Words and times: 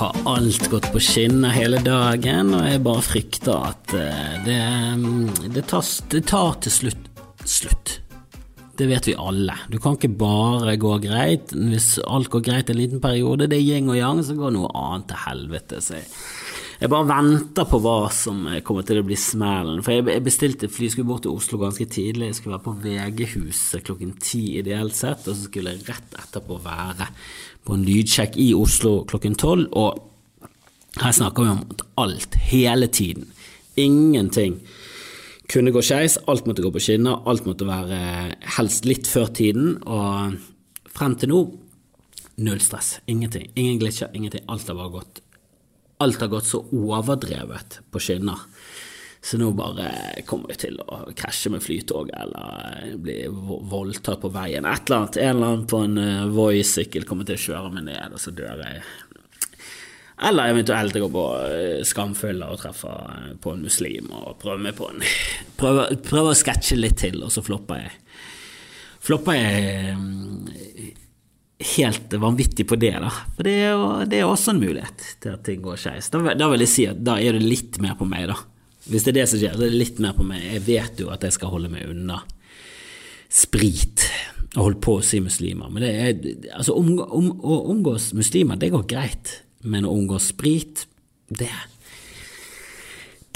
har 0.00 0.16
alt 0.24 0.70
gått 0.72 0.88
på 0.94 1.00
skinner 1.04 1.52
hele 1.52 1.80
dagen, 1.84 2.54
og 2.56 2.64
jeg 2.64 2.80
bare 2.84 3.04
frykter 3.04 3.66
at 3.68 3.92
eh, 3.96 4.36
det, 4.46 4.60
mm, 4.96 5.50
det, 5.52 5.66
tar, 5.68 5.84
det 6.12 6.22
tar 6.30 6.56
til 6.64 6.76
slutt 6.78 7.10
slutt. 7.44 7.98
Det 8.76 8.86
vet 8.88 9.10
vi 9.10 9.16
alle. 9.18 9.56
Du 9.68 9.76
kan 9.78 9.98
ikke 9.98 10.12
bare 10.22 10.78
gå 10.80 10.94
greit. 11.04 11.52
Hvis 11.52 11.98
alt 12.00 12.30
går 12.32 12.46
greit 12.46 12.70
en 12.72 12.78
liten 12.80 13.02
periode, 13.02 13.48
det 13.50 13.58
er 13.58 13.66
yin 13.66 13.90
og 13.92 13.98
yang, 13.98 14.22
så 14.24 14.36
går 14.38 14.54
noe 14.56 14.70
annet 14.72 15.10
til 15.10 15.20
helvete. 15.26 15.82
Så 15.84 15.98
jeg, 15.98 16.06
jeg 16.80 16.92
bare 16.94 17.10
venter 17.10 17.68
på 17.68 17.80
hva 17.84 17.98
som 18.14 18.46
kommer 18.64 18.86
til 18.88 19.02
å 19.02 19.04
bli 19.04 19.18
smellen. 19.20 19.84
For 19.84 19.98
jeg 19.98 20.24
bestilte 20.24 20.72
fly, 20.72 20.88
skulle 20.94 21.10
bort 21.10 21.26
til 21.26 21.36
Oslo 21.36 21.60
ganske 21.60 21.84
tidlig. 21.92 22.30
Jeg 22.30 22.40
skulle 22.40 22.56
være 22.56 22.68
på 22.70 22.76
VG-huset 22.86 23.84
klokken 23.84 24.16
ti 24.16 24.46
ideelt 24.62 24.96
sett, 24.96 25.28
og 25.28 25.36
så 25.36 25.44
skulle 25.44 25.76
jeg 25.76 25.84
rett 25.90 26.20
etterpå 26.24 26.56
være 26.64 27.10
på 27.66 27.76
en 27.76 27.86
lydsjekk 27.86 28.38
i 28.40 28.50
Oslo 28.56 29.00
klokken 29.10 29.36
tolv. 29.38 29.68
Og 29.76 30.00
her 31.00 31.14
snakker 31.16 31.46
vi 31.46 31.54
om 31.54 31.64
alt, 32.00 32.36
hele 32.50 32.88
tiden. 32.88 33.30
Ingenting 33.78 34.60
kunne 35.50 35.72
gå 35.74 35.82
skeis, 35.82 36.18
alt 36.30 36.46
måtte 36.46 36.62
gå 36.62 36.70
på 36.70 36.82
skinner, 36.82 37.24
alt 37.26 37.46
måtte 37.48 37.66
være 37.66 38.36
helst 38.56 38.86
litt 38.86 39.08
før 39.10 39.32
tiden. 39.34 39.74
Og 39.82 40.36
frem 40.94 41.16
til 41.18 41.32
nå 41.32 41.40
null 42.40 42.60
stress. 42.64 42.98
Ingenting. 43.10 43.50
Ingen 43.54 43.80
glitcher, 43.82 44.12
ingenting. 44.14 44.44
Alt 44.48 44.68
har 44.70 44.78
bare 44.78 44.96
gått 45.00 45.26
Alt 46.00 46.22
har 46.22 46.30
gått 46.32 46.46
så 46.48 46.62
overdrevet 46.72 47.82
på 47.92 48.00
skinner. 48.00 48.46
Så 49.22 49.36
nå 49.36 49.50
bare 49.52 49.90
kommer 50.28 50.54
jeg 50.54 50.62
til 50.62 50.78
å 50.80 51.02
krasje 51.16 51.52
med 51.52 51.60
flytoget 51.60 52.16
eller 52.22 52.94
bli 53.04 53.18
voldtatt 53.28 54.22
på 54.22 54.30
veien. 54.32 54.64
Et 54.64 54.88
eller 54.88 55.02
annet. 55.02 55.18
En 55.20 55.34
eller 55.34 55.46
annen 55.50 55.66
på 55.68 55.82
en 55.84 56.00
uh, 56.00 56.30
Voi-sykkel 56.32 57.04
kommer 57.08 57.28
til 57.28 57.36
å 57.36 57.42
kjøre 57.44 57.72
meg 57.74 57.84
ned, 57.90 58.16
og 58.16 58.22
så 58.22 58.32
dør 58.32 58.62
jeg. 58.64 58.80
Eller 60.30 60.54
eventuelt 60.54 60.96
gå 60.96 61.10
på 61.12 61.24
uh, 61.36 61.82
skamfylla 61.84 62.48
og 62.52 62.62
treffe 62.62 62.94
på 63.44 63.52
en 63.52 63.66
muslim 63.68 64.08
og 64.08 64.38
prøve 64.40 64.64
meg 64.64 64.78
på 64.78 64.88
en 64.88 65.04
Prøve, 65.60 65.90
prøve 66.00 66.32
å 66.32 66.38
sketsje 66.40 66.78
litt 66.78 66.96
til, 67.02 67.20
og 67.20 67.32
så 67.34 67.44
flopper 67.44 67.82
jeg. 67.82 67.92
Flopper 69.04 69.36
jeg 69.36 70.94
helt 71.76 72.14
vanvittig 72.16 72.64
på 72.68 72.78
det, 72.80 72.94
da. 73.02 73.10
For 73.36 73.44
det 73.44 73.52
er, 73.58 73.74
jo, 73.74 73.90
det 74.08 74.22
er 74.22 74.28
også 74.28 74.54
en 74.54 74.62
mulighet 74.62 75.04
til 75.20 75.34
at 75.36 75.44
ting 75.44 75.60
går 75.64 75.76
skeis. 75.80 76.08
Da, 76.12 76.22
da 76.32 76.48
vil 76.52 76.64
jeg 76.64 76.72
si 76.72 76.86
at 76.88 77.04
da 77.04 77.18
er 77.20 77.36
det 77.36 77.44
litt 77.44 77.76
mer 77.84 77.98
på 78.00 78.08
meg, 78.08 78.30
da. 78.32 78.38
Hvis 78.88 79.04
det 79.04 79.12
er 79.12 79.18
det 79.20 79.28
som 79.28 79.40
skjer, 79.40 79.56
så 79.56 79.64
er 79.66 79.72
det 79.72 79.80
litt 79.80 79.98
mer 80.02 80.14
på 80.16 80.24
meg. 80.26 80.44
Jeg 80.54 80.64
vet 80.68 81.02
jo 81.02 81.10
at 81.12 81.24
jeg 81.26 81.36
skal 81.36 81.52
holde 81.52 81.70
meg 81.72 81.88
unna 81.90 82.22
sprit 83.30 84.06
og 84.56 84.64
holde 84.64 84.80
på 84.82 84.96
å 84.98 85.04
si 85.06 85.20
muslimer. 85.22 85.70
Men 85.70 85.84
det 85.84 85.90
er, 85.90 86.22
altså, 86.56 86.74
om, 86.78 86.94
om, 86.98 87.28
å 87.38 87.60
omgås 87.70 88.10
muslimer, 88.18 88.58
det 88.58 88.72
går 88.74 88.88
greit. 88.90 89.34
Men 89.62 89.86
å 89.86 89.92
omgås 89.92 90.30
sprit, 90.32 90.86
det 91.28 91.52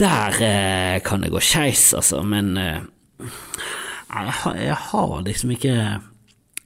Der 0.01 0.41
eh, 0.42 0.97
kan 1.06 1.23
det 1.23 1.31
gå 1.31 1.39
skeis, 1.39 1.92
altså. 1.95 2.25
Men 2.27 2.56
eh, 2.58 2.81
jeg, 3.20 4.34
har, 4.41 4.56
jeg 4.58 4.81
har 4.89 5.14
liksom 5.29 5.55
ikke 5.55 5.77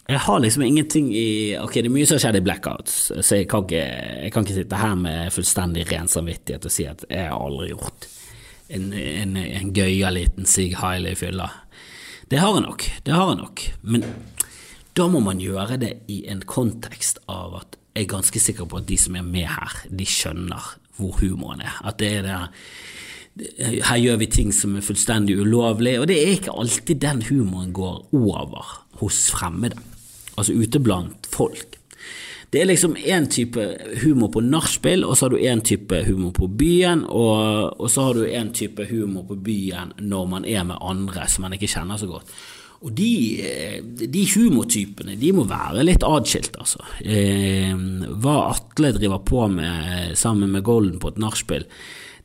jeg 0.08 0.22
har 0.24 0.38
liksom 0.40 0.62
ingenting 0.64 1.10
i 1.12 1.56
Ok, 1.60 1.74
det 1.82 1.90
er 1.90 1.92
mye 1.92 2.08
som 2.08 2.16
har 2.16 2.22
skjedd 2.22 2.38
i 2.38 2.46
blackouts, 2.46 2.94
så 3.20 3.36
jeg 3.36 3.48
kan, 3.50 3.66
ikke, 3.66 3.82
jeg 4.22 4.32
kan 4.32 4.46
ikke 4.46 4.56
sitte 4.56 4.78
her 4.80 4.94
med 4.96 5.34
fullstendig 5.34 5.84
ren 5.90 6.08
samvittighet 6.08 6.64
og 6.64 6.72
si 6.72 6.86
at 6.88 7.04
jeg 7.10 7.26
har 7.28 7.36
aldri 7.36 7.74
gjort 7.74 8.08
en, 8.68 8.90
en, 8.92 9.36
en 9.36 9.72
gøya 9.76 10.10
liten 10.14 10.46
Sig 10.48 10.76
Hailey 10.78 11.16
fylla. 11.18 11.48
Det 12.28 12.40
har 12.42 12.54
jeg 12.54 12.66
nok, 12.66 12.84
det 13.06 13.14
har 13.14 13.30
jeg 13.32 13.40
nok. 13.40 13.62
Men 13.82 14.04
da 14.96 15.06
må 15.08 15.22
man 15.24 15.40
gjøre 15.40 15.78
det 15.80 15.92
i 16.12 16.24
en 16.28 16.42
kontekst 16.44 17.22
av 17.30 17.56
at 17.62 17.78
jeg 17.94 18.06
er 18.06 18.12
ganske 18.12 18.40
sikker 18.42 18.68
på 18.68 18.78
at 18.78 18.86
de 18.86 18.98
som 19.00 19.16
er 19.18 19.24
med 19.26 19.48
her, 19.50 19.80
de 19.90 20.06
skjønner 20.06 20.74
hvor 20.98 21.16
humoren 21.22 21.62
er. 21.64 21.80
At 21.86 21.98
det 22.02 22.12
er 22.18 22.26
det 22.26 22.36
her 23.86 23.98
gjør 24.02 24.16
vi 24.18 24.26
ting 24.30 24.52
som 24.54 24.74
er 24.76 24.82
fullstendig 24.82 25.36
ulovlig, 25.38 25.94
og 26.00 26.08
det 26.10 26.16
er 26.18 26.34
ikke 26.34 26.54
alltid 26.58 26.98
den 27.04 27.22
humoren 27.28 27.72
går 27.72 28.08
over 28.16 28.72
hos 28.98 29.28
fremmede, 29.30 29.78
altså 30.34 30.56
ute 30.58 30.80
blant 30.82 31.28
folk. 31.30 31.77
Det 32.48 32.62
er 32.62 32.68
liksom 32.70 32.94
én 32.96 33.26
type 33.28 33.60
humor 34.02 34.30
på 34.32 34.40
nachspiel, 34.40 35.02
og 35.04 35.16
så 35.16 35.26
har 35.26 35.34
du 35.34 35.42
én 35.44 35.60
type 35.60 35.98
humor 36.06 36.32
på 36.32 36.48
byen, 36.48 37.04
og, 37.04 37.74
og 37.76 37.90
så 37.92 38.06
har 38.06 38.16
du 38.16 38.24
én 38.24 38.52
type 38.56 38.86
humor 38.88 39.26
på 39.28 39.36
byen 39.44 39.92
når 40.00 40.30
man 40.30 40.46
er 40.48 40.64
med 40.64 40.80
andre 40.80 41.26
som 41.28 41.44
man 41.44 41.58
ikke 41.58 41.68
kjenner 41.68 42.00
så 42.00 42.08
godt. 42.08 42.32
Og 42.78 42.92
de, 42.94 43.10
de 44.06 44.24
humortypene 44.32 45.18
de 45.18 45.32
må 45.34 45.44
være 45.50 45.84
litt 45.84 46.04
adskilt, 46.06 46.56
altså. 46.62 46.80
Eh, 47.02 47.74
hva 48.22 48.36
Atle 48.52 48.94
driver 48.96 49.20
på 49.26 49.44
med 49.52 50.14
sammen 50.16 50.54
med 50.54 50.64
Golden 50.64 51.00
på 51.02 51.10
et 51.12 51.20
nachspiel, 51.20 51.66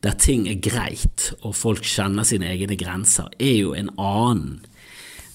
der 0.03 0.15
ting 0.19 0.45
er 0.51 0.61
greit 0.63 1.31
og 1.41 1.55
folk 1.55 1.83
kjenner 1.87 2.27
sine 2.27 2.51
egne 2.51 2.77
grenser, 2.79 3.31
er 3.39 3.57
jo 3.57 3.73
en 3.75 3.91
annen 3.97 4.61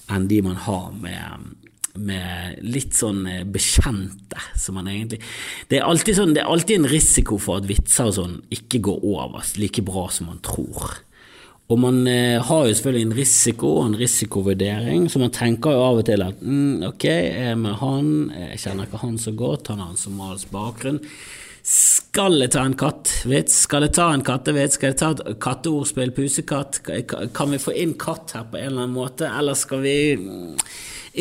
enn 0.08 0.28
de 0.30 0.40
man 0.44 0.56
har 0.64 0.92
med 0.96 1.67
med 1.96 2.60
litt 2.62 2.96
sånn 2.96 3.24
eh, 3.26 3.44
bekjente 3.48 4.40
som 4.58 4.78
man 4.78 4.90
egentlig 4.90 5.20
Det 5.70 5.80
er 5.80 6.14
sånn, 6.14 6.34
det 6.36 6.44
er 6.44 6.52
alltid 6.52 6.82
en 6.82 6.90
risiko 6.92 7.38
for 7.42 7.62
at 7.62 7.68
vitser 7.68 8.10
og 8.10 8.16
sånn 8.18 8.38
ikke 8.54 8.82
går 8.88 9.04
over 9.08 9.44
like 9.58 9.84
bra 9.86 10.08
som 10.12 10.30
man 10.30 10.42
tror. 10.44 10.98
Og 11.68 11.80
man 11.80 12.06
eh, 12.08 12.38
har 12.40 12.62
jo 12.64 12.76
selvfølgelig 12.76 13.06
en 13.06 13.18
risiko 13.18 13.72
og 13.80 13.90
en 13.90 13.98
risikovurdering, 14.00 15.08
så 15.12 15.20
man 15.20 15.34
tenker 15.34 15.74
jo 15.76 15.82
av 15.84 15.98
og 16.00 16.06
til 16.08 16.24
at 16.24 16.40
mm, 16.40 16.86
ok, 16.88 17.04
jeg 17.10 17.50
er 17.50 17.58
med 17.60 17.76
han, 17.82 18.14
jeg 18.32 18.62
kjenner 18.62 18.88
ikke 18.88 19.02
han 19.02 19.18
så 19.20 19.34
godt, 19.36 19.68
han 19.74 19.82
har 19.84 19.92
en 19.92 20.00
somalisk 20.00 20.52
bakgrunn. 20.54 21.02
Skal 21.68 22.38
jeg 22.40 22.54
ta 22.54 22.62
en 22.64 22.76
kattvits? 22.78 23.58
Skal 23.66 23.84
jeg 23.84 23.92
ta 23.98 24.06
en 24.14 24.24
kattevits? 24.24 24.78
Skal 24.78 24.94
jeg 24.94 25.00
ta 25.02 25.10
et 25.12 25.40
katteordspill, 25.44 26.14
pusekatt? 26.16 26.80
Kan 27.36 27.52
vi 27.52 27.60
få 27.60 27.74
inn 27.76 27.92
katt 28.00 28.32
her 28.38 28.46
på 28.48 28.56
en 28.56 28.70
eller 28.70 28.86
annen 28.86 28.96
måte, 28.96 29.28
eller 29.28 29.58
skal 29.58 29.84
vi 29.84 29.98
mm, 30.16 30.54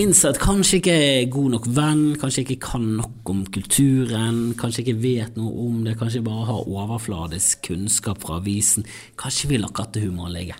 innse 0.02 0.30
at 0.30 0.40
kanskje 0.42 0.78
ikke 0.80 0.94
er 0.94 1.32
god 1.34 1.50
nok 1.56 1.66
venn, 1.76 2.06
kanskje 2.22 2.42
ikke 2.44 2.64
kan 2.68 2.86
nok 3.00 3.18
om 3.32 3.40
kulturen, 3.54 4.38
kanskje 4.60 4.82
ikke 4.84 5.04
vet 5.04 5.34
noe 5.40 5.54
om 5.68 5.76
det, 5.86 6.00
kanskje 6.00 6.26
bare 6.26 6.44
har 6.50 6.68
overfladisk 6.68 7.54
kunnskap 7.70 8.18
fra 8.24 8.34
avisen. 8.42 8.82
Kanskje 9.20 9.50
vil 9.52 9.66
ha 9.68 9.72
kattehumoren 9.74 10.34
ligge. 10.36 10.58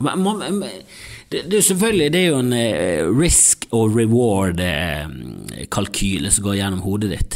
Det, 0.00 1.40
det, 1.52 1.60
selvfølgelig, 1.64 2.12
det 2.12 2.20
er 2.20 2.28
jo 2.30 2.38
en 2.40 2.52
eh, 2.56 3.04
risk 3.12 3.58
og 3.76 3.84
reward-kalkyle 3.98 6.26
eh, 6.26 6.32
som 6.34 6.44
går 6.46 6.58
gjennom 6.58 6.84
hodet 6.86 7.10
ditt. 7.12 7.32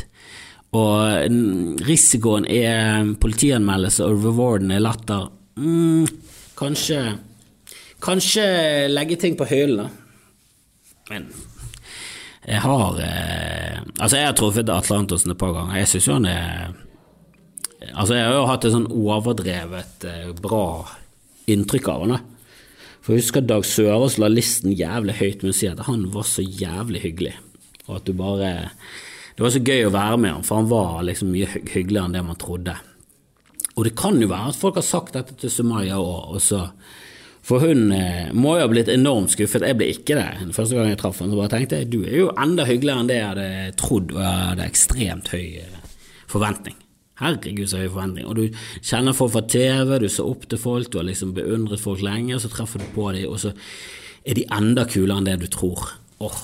Og 0.74 0.98
risikoen 1.86 2.44
er 2.50 3.14
politianmeldelse, 3.22 4.00
og 4.08 4.24
rewarden 4.24 4.70
er 4.74 4.82
latter. 4.82 5.22
Mm, 5.60 6.06
kanskje 6.58 6.98
Kanskje 8.04 8.44
legge 8.92 9.16
ting 9.16 9.32
på 9.38 9.46
hyllen, 9.48 9.78
da. 9.80 9.86
Men 11.10 11.28
jeg 12.44 12.60
har 12.60 12.98
eh, 13.00 13.78
Altså, 13.98 14.18
jeg 14.18 14.26
har 14.28 14.36
truffet 14.36 14.72
Atlantosen 14.72 15.32
et 15.32 15.40
par 15.40 15.54
ganger. 15.56 15.78
Jeg 15.80 15.90
syns 15.92 16.08
jo 16.08 16.18
han 16.18 16.28
er 16.28 16.74
Altså, 17.92 18.14
jeg 18.16 18.24
har 18.24 18.36
jo 18.38 18.46
hatt 18.48 18.64
et 18.64 18.72
sånn 18.72 18.90
overdrevet 18.90 20.06
eh, 20.08 20.30
bra 20.40 20.64
inntrykk 21.50 21.90
av 21.92 22.04
han. 22.04 22.22
For 23.04 23.12
jeg 23.12 23.24
husker 23.24 23.44
Dag 23.44 23.66
Sørås 23.68 24.16
la 24.20 24.30
listen 24.32 24.72
jævlig 24.72 25.18
høyt 25.18 25.44
med 25.44 25.52
å 25.52 25.56
si 25.56 25.68
at 25.68 25.82
han 25.88 26.06
var 26.14 26.24
så 26.24 26.40
jævlig 26.40 27.02
hyggelig, 27.02 27.34
og 27.84 27.98
at 27.98 28.06
du 28.08 28.14
bare 28.16 28.54
Det 29.36 29.42
var 29.42 29.50
så 29.52 29.60
gøy 29.60 29.84
å 29.84 29.92
være 29.92 30.18
med 30.22 30.30
han, 30.30 30.44
for 30.46 30.62
han 30.62 30.70
var 30.70 31.02
liksom 31.04 31.32
mye 31.34 31.48
hyggeligere 31.50 32.06
enn 32.06 32.14
det 32.14 32.22
man 32.22 32.38
trodde. 32.38 32.76
Og 33.74 33.84
det 33.84 33.96
kan 33.98 34.20
jo 34.22 34.28
være 34.30 34.52
at 34.52 34.60
folk 34.60 34.78
har 34.78 34.86
sagt 34.86 35.16
dette 35.18 35.34
til 35.34 35.50
Sumaya 35.50 35.98
òg, 35.98 36.36
og 36.36 36.40
så 36.40 36.60
for 37.44 37.60
hun 37.60 37.90
eh, 37.92 38.30
må 38.32 38.54
jo 38.56 38.64
ha 38.64 38.70
blitt 38.72 38.88
enormt 38.92 39.34
skuffet. 39.34 39.66
Jeg 39.68 39.76
ble 39.76 39.90
ikke 39.92 40.16
det 40.16 40.28
Den 40.40 40.54
første 40.56 40.78
gang 40.78 40.88
jeg 40.88 41.00
traff 41.02 41.20
henne. 41.20 41.34
Så 41.34 41.40
bare 41.42 41.52
tenkte 41.52 41.82
jeg 41.82 41.90
du 41.92 42.00
er 42.06 42.16
jo 42.22 42.30
enda 42.40 42.64
hyggeligere 42.68 43.04
enn 43.04 43.10
det 43.10 43.18
jeg 43.18 43.28
hadde 43.32 43.74
trodd, 43.80 44.14
og 44.16 44.22
jeg 44.24 44.46
hadde 44.48 44.68
ekstremt 44.70 45.28
høy 45.34 45.44
eh, 45.60 45.98
forventning. 46.32 46.78
Herregud, 47.20 47.68
så 47.70 47.82
høy 47.82 47.90
forventning. 47.90 48.24
Og 48.30 48.40
du 48.40 48.56
kjenner 48.80 49.16
folk 49.16 49.36
fra 49.36 49.44
TV, 49.44 49.92
du 50.00 50.08
ser 50.08 50.30
opp 50.30 50.48
til 50.48 50.60
folk, 50.60 50.88
du 50.90 50.98
har 51.02 51.06
liksom 51.10 51.36
beundret 51.36 51.84
folk 51.84 52.02
lenge, 52.02 52.32
og 52.34 52.42
så 52.42 52.50
treffer 52.50 52.82
du 52.82 52.88
på 52.96 53.12
dem, 53.14 53.28
og 53.30 53.38
så 53.44 53.52
er 54.24 54.40
de 54.40 54.48
enda 54.56 54.88
kulere 54.88 55.20
enn 55.20 55.28
det 55.28 55.36
du 55.44 55.46
tror. 55.52 55.84
Åh, 56.24 56.42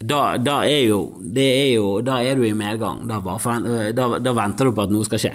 da, 0.00 0.22
da, 0.40 0.62
er 0.64 0.86
jo, 0.88 1.00
er 1.36 1.74
jo 1.74 1.98
Da 2.00 2.22
er 2.24 2.38
du 2.38 2.46
i 2.46 2.54
medgang. 2.56 3.02
Da, 3.08 3.18
bare, 3.20 3.90
da 3.92 4.32
venter 4.36 4.70
du 4.70 4.76
på 4.76 4.86
at 4.86 4.94
noe 4.94 5.04
skal 5.04 5.20
skje. 5.20 5.34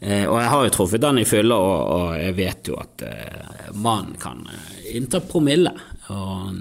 Eh, 0.00 0.26
og 0.26 0.38
jeg 0.40 0.50
har 0.52 0.66
jo 0.66 0.74
truffet 0.74 1.06
han 1.06 1.20
i 1.20 1.26
fylla, 1.28 1.56
og, 1.56 1.80
og, 1.94 2.08
jeg 2.18 2.36
vet 2.36 2.70
jo 2.70 2.76
at 2.80 3.04
eh, 3.08 3.72
mannen 3.78 4.18
kan 4.20 4.42
eh, 4.50 4.92
innta 4.98 5.22
promille. 5.24 5.72
Og, 6.12 6.58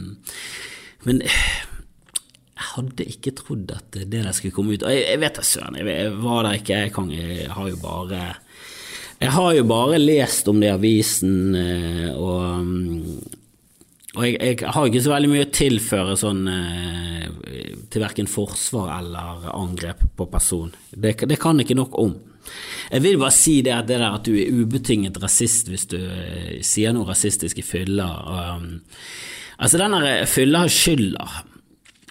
men 1.08 1.22
jeg 1.26 2.68
hadde 2.74 3.10
ikke 3.10 3.36
trodd 3.42 3.74
at 3.76 3.98
det 3.98 4.08
der 4.14 4.32
skulle 4.36 4.56
komme 4.56 4.78
ut. 4.78 4.86
Og 4.86 4.94
jeg, 4.94 5.06
jeg 5.10 5.22
vet 5.26 5.40
da 5.40 5.46
søren, 5.48 5.80
jeg, 5.82 5.90
jeg, 5.92 6.16
var 6.24 6.48
der 6.48 6.60
ikke, 6.62 6.82
jeg, 6.86 6.96
kan, 6.96 7.14
jeg 7.14 7.52
har 7.52 7.70
jo 7.70 7.80
bare 7.84 8.24
Jeg 9.24 9.32
har 9.32 9.54
jo 9.56 9.64
bare 9.64 10.02
lest 10.02 10.48
om 10.52 10.60
det 10.60 10.68
i 10.68 10.76
avisen, 10.76 11.56
eh, 11.56 12.12
og 12.16 13.40
og 14.14 14.28
jeg, 14.28 14.36
jeg, 14.46 14.70
har 14.70 14.86
ikke 14.86 15.00
så 15.02 15.10
veldig 15.10 15.30
mye 15.32 15.46
å 15.48 15.54
tilføre 15.58 16.12
sånn 16.22 16.42
til 17.90 18.04
verken 18.04 18.28
forsvar 18.30 18.92
eller 19.00 19.48
angrep 19.50 20.04
på 20.14 20.28
person. 20.30 20.70
Det, 20.94 21.16
det 21.26 21.40
kan 21.42 21.58
jeg 21.58 21.66
ikke 21.66 21.80
nok 21.80 21.98
om. 21.98 22.12
Jeg 22.92 23.04
vil 23.06 23.20
bare 23.22 23.36
si 23.36 23.60
det 23.66 23.74
at, 23.76 23.88
det 23.90 24.02
der 24.02 24.20
at 24.20 24.28
du 24.28 24.36
er 24.38 24.52
ubetinget 24.54 25.18
rasist 25.24 25.72
hvis 25.72 25.88
du 25.94 26.00
eh, 26.00 26.60
sier 26.66 26.94
noe 26.96 27.08
rasistisk 27.10 27.62
i 27.62 27.66
fylla. 27.66 28.10
Um, 28.58 28.70
altså, 29.58 29.82
den 29.82 29.98
der 29.98 30.30
fylla 30.30 30.66
har 30.66 30.74
skylda. 30.74 31.28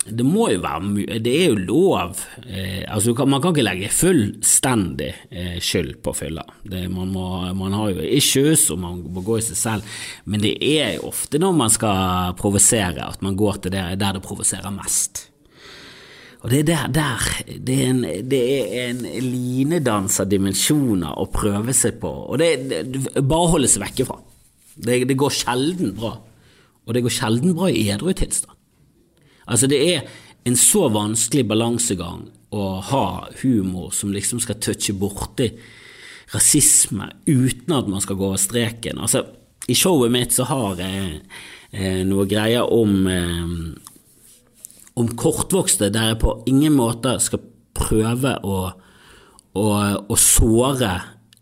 Det 0.03 0.25
må 0.27 0.49
jo 0.51 0.59
være 0.65 1.19
Det 1.23 1.33
er 1.45 1.53
jo 1.53 1.59
lov. 1.63 2.23
Eh, 2.43 2.83
altså, 2.89 3.15
man 3.23 3.43
kan 3.43 3.55
ikke 3.55 3.67
legge 3.67 3.91
fullstendig 3.95 5.13
eh, 5.31 5.59
skyld 5.63 6.01
på 6.03 6.15
fylla. 6.17 6.43
Man, 6.91 7.13
man, 7.15 7.77
har 7.79 7.93
jo 7.93 8.03
issues, 8.03 8.69
og 8.75 8.81
man 8.83 9.03
må 9.15 9.23
gå 9.23 9.39
i 9.39 9.45
seg 9.47 9.61
selv, 9.61 9.99
men 10.25 10.43
det 10.43 10.57
er 10.59 10.97
jo 10.97 11.13
ofte 11.13 11.39
når 11.39 11.55
man 11.55 11.71
skal 11.71 12.35
provosere, 12.39 13.07
at 13.07 13.23
man 13.23 13.39
går 13.39 13.63
til 13.63 13.77
det 13.77 13.85
der 14.03 14.19
det 14.19 14.25
provoserer 14.27 14.75
mest. 14.75 15.29
Og 16.43 16.51
det 16.51 16.59
er 16.63 16.67
der, 16.67 16.89
der 16.91 17.27
det, 17.47 17.77
er 17.77 17.91
en, 17.93 18.03
det 18.31 18.41
er 18.43 18.89
en 18.89 19.03
linedans 19.23 20.19
av 20.23 20.31
dimensjoner 20.31 21.15
å 21.15 21.29
prøve 21.31 21.75
seg 21.77 22.01
på, 22.03 22.11
og 22.11 22.41
det, 22.43 22.51
det 22.67 23.23
bare 23.23 23.53
holde 23.53 23.71
seg 23.71 23.85
vekke 23.85 24.07
fra. 24.09 24.19
Det, 24.75 25.05
det, 25.07 25.17
går 25.21 25.37
sjelden 25.37 25.93
bra, 25.95 26.17
og 26.83 26.97
det 26.97 27.05
går 27.05 27.15
sjelden 27.15 27.55
bra 27.55 27.71
i 27.71 27.87
edru 27.95 28.11
tilstand. 28.17 28.59
Altså, 29.47 29.69
det 29.71 29.79
er 29.87 30.09
en 30.49 30.59
så 30.59 30.89
vanskelig 30.91 31.45
balansegang 31.47 32.27
å 32.53 32.67
ha 32.91 33.07
humor 33.43 33.93
som 33.95 34.11
liksom 34.13 34.43
skal 34.43 34.59
touche 34.63 34.95
borti 34.99 35.49
rasisme 36.33 37.07
uten 37.29 37.75
at 37.77 37.89
man 37.91 38.03
skal 38.03 38.19
gå 38.19 38.33
over 38.33 38.41
streken. 38.41 38.99
Altså, 38.99 39.25
i 39.71 39.77
showet 39.79 40.11
mitt 40.11 40.35
så 40.35 40.49
har 40.51 40.81
jeg 40.83 41.21
eh, 41.71 42.03
noe 42.09 42.27
greier 42.27 42.67
om 42.67 43.07
eh, 43.07 43.55
om 44.99 45.09
kortvokste 45.19 45.91
der 45.93 46.13
jeg 46.13 46.23
på 46.23 46.37
ingen 46.51 46.77
måte 46.77 47.17
skal 47.23 47.43
prøve 47.77 48.37
å, 48.45 48.57
å, 49.57 49.67
å 50.05 50.17
såre 50.21 50.95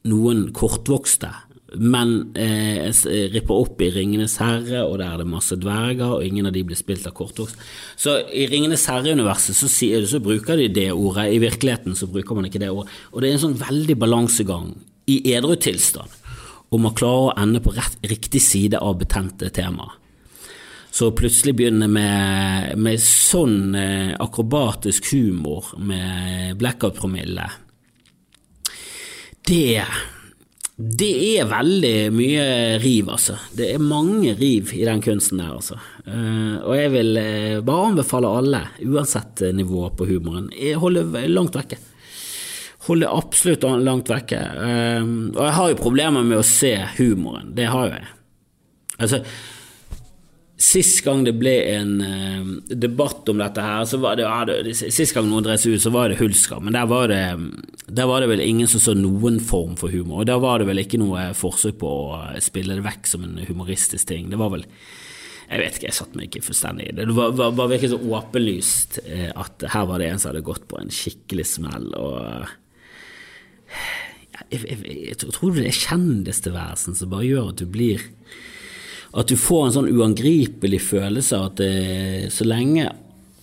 noen 0.08 0.48
kortvokste, 0.56 1.30
men 1.78 2.32
eh, 2.38 2.88
jeg 2.88 3.28
ripper 3.34 3.60
opp 3.62 3.82
i 3.84 3.90
Ringenes 3.94 4.38
herre, 4.42 4.82
og 4.82 4.96
der 4.98 5.12
er 5.12 5.20
det 5.20 5.28
masse 5.30 5.58
dverger, 5.60 6.16
og 6.16 6.24
ingen 6.26 6.48
av 6.48 6.54
de 6.54 6.64
blir 6.66 6.78
spilt 6.78 7.06
av 7.06 7.14
kortvokste. 7.14 7.60
Så 8.00 8.16
i 8.34 8.46
Ringenes 8.50 8.88
herre-universet 8.90 9.58
så, 9.58 9.70
så, 9.70 10.22
bruker 10.24 10.58
de 10.58 10.70
det 10.80 10.88
ordet, 10.90 11.28
i 11.30 11.42
virkeligheten 11.42 11.94
så 11.98 12.10
bruker 12.10 12.38
man 12.38 12.48
ikke 12.48 12.62
det 12.62 12.72
ordet. 12.74 12.90
Og 13.12 13.22
det 13.22 13.30
er 13.30 13.38
en 13.38 13.44
sånn 13.44 13.60
veldig 13.60 13.98
balansegang 14.02 14.72
i 15.10 15.20
edru 15.34 15.54
tilstand 15.60 16.18
om 16.74 16.86
å 16.86 16.94
klare 16.94 17.22
å 17.28 17.32
ende 17.38 17.62
på 17.62 17.74
rett, 17.74 17.98
riktig 18.06 18.42
side 18.42 18.78
av 18.78 18.98
betente 18.98 19.50
temaer. 19.54 19.99
Så 20.90 21.12
plutselig 21.14 21.54
begynne 21.56 21.86
med, 21.86 22.76
med 22.82 23.02
sånn 23.02 23.74
eh, 23.78 24.14
akrobatisk 24.18 25.12
humor 25.14 25.72
med 25.78 26.56
blackout-promille 26.58 27.46
det, 29.50 29.84
det 30.76 31.12
er 31.38 31.48
veldig 31.50 31.94
mye 32.14 32.46
riv, 32.82 33.10
altså. 33.10 33.36
Det 33.56 33.70
er 33.74 33.82
mange 33.82 34.34
riv 34.38 34.72
i 34.76 34.84
den 34.86 35.02
kunsten 35.04 35.40
der, 35.42 35.54
altså. 35.56 35.78
Uh, 36.06 36.60
og 36.62 36.74
jeg 36.78 36.92
vil 36.94 37.20
uh, 37.20 37.60
bare 37.66 37.86
anbefale 37.90 38.34
alle, 38.40 38.64
uansett 38.86 39.44
nivå 39.56 39.88
på 39.96 40.08
humoren, 40.10 40.50
holde 40.80 41.06
langt 41.30 41.56
vekke. 41.58 41.80
Holde 42.86 43.10
absolutt 43.12 43.66
langt 43.84 44.08
vekke. 44.08 44.38
Og 44.40 45.36
jeg 45.36 45.52
har 45.52 45.66
jo 45.68 45.76
problemer 45.78 46.24
med 46.24 46.40
å 46.40 46.46
se 46.46 46.72
humoren. 46.96 47.50
Det 47.54 47.66
har 47.68 47.90
jo 47.90 47.92
jeg. 47.92 48.06
Altså, 48.96 49.18
Sist 50.60 50.98
gang 51.06 51.22
det 51.24 51.32
ble 51.40 51.54
en 51.72 51.92
uh, 52.04 52.48
debatt 52.68 53.28
om 53.32 53.38
dette 53.40 53.62
her, 53.64 53.86
så 53.88 53.96
var 54.02 54.18
det, 54.18 54.26
ja, 54.28 54.74
Sist 54.76 55.14
gang 55.16 55.30
noen 55.30 55.46
drev 55.46 55.56
seg 55.62 55.78
ut, 55.78 55.84
så 55.86 55.92
var 55.94 56.12
det 56.12 56.18
Hulsker, 56.20 56.60
men 56.60 56.76
der 56.76 56.90
var 56.90 57.08
det, 57.08 57.22
der 57.88 58.10
var 58.10 58.20
det 58.20 58.28
vel 58.28 58.44
ingen 58.44 58.68
som 58.68 58.82
så 58.84 58.92
noen 58.92 59.40
form 59.40 59.78
for 59.80 59.92
humor. 59.92 60.20
Og 60.20 60.28
der 60.28 60.42
var 60.42 60.60
det 60.60 60.68
vel 60.68 60.82
ikke 60.82 61.00
noe 61.00 61.30
forsøk 61.36 61.80
på 61.80 61.94
å 62.10 62.20
spille 62.44 62.76
det 62.76 62.84
vekk 62.84 63.08
som 63.08 63.24
en 63.24 63.40
humoristisk 63.48 64.12
ting. 64.12 64.28
Det 64.28 64.40
var 64.40 64.52
vel 64.52 64.68
Jeg 65.50 65.58
vet 65.58 65.78
ikke, 65.78 65.88
jeg 65.88 65.96
satte 65.96 66.18
meg 66.18 66.28
ikke 66.28 66.44
fullstendig 66.46 66.84
i 66.86 66.92
det. 66.94 67.08
Det 67.08 67.14
var, 67.16 67.32
var, 67.34 67.56
var 67.58 67.72
virkelig 67.72 67.94
så 67.96 68.14
åpenlyst 68.20 69.00
uh, 69.08 69.30
at 69.40 69.64
her 69.72 69.88
var 69.88 69.98
det 69.98 70.12
en 70.12 70.20
som 70.20 70.30
hadde 70.30 70.46
gått 70.46 70.68
på 70.70 70.78
en 70.78 70.92
skikkelig 70.92 71.48
smell, 71.56 71.88
og 71.96 72.20
uh, 72.20 72.52
jeg, 74.50 74.60
jeg, 74.60 74.76
jeg, 74.76 75.00
jeg, 75.08 75.18
tror 75.24 75.56
det 75.56 75.66
er 75.72 75.84
kjendistilværelsen 75.88 77.00
som 77.00 77.10
bare 77.10 77.26
gjør 77.26 77.50
at 77.54 77.64
du 77.64 77.66
blir 77.70 78.04
at 79.10 79.30
du 79.30 79.36
får 79.38 79.66
en 79.66 79.74
sånn 79.74 79.90
uangripelig 79.90 80.80
følelse 80.86 81.38
av 81.38 81.48
at 81.50 81.62
det, 81.62 81.70
så 82.34 82.46
lenge 82.46 82.90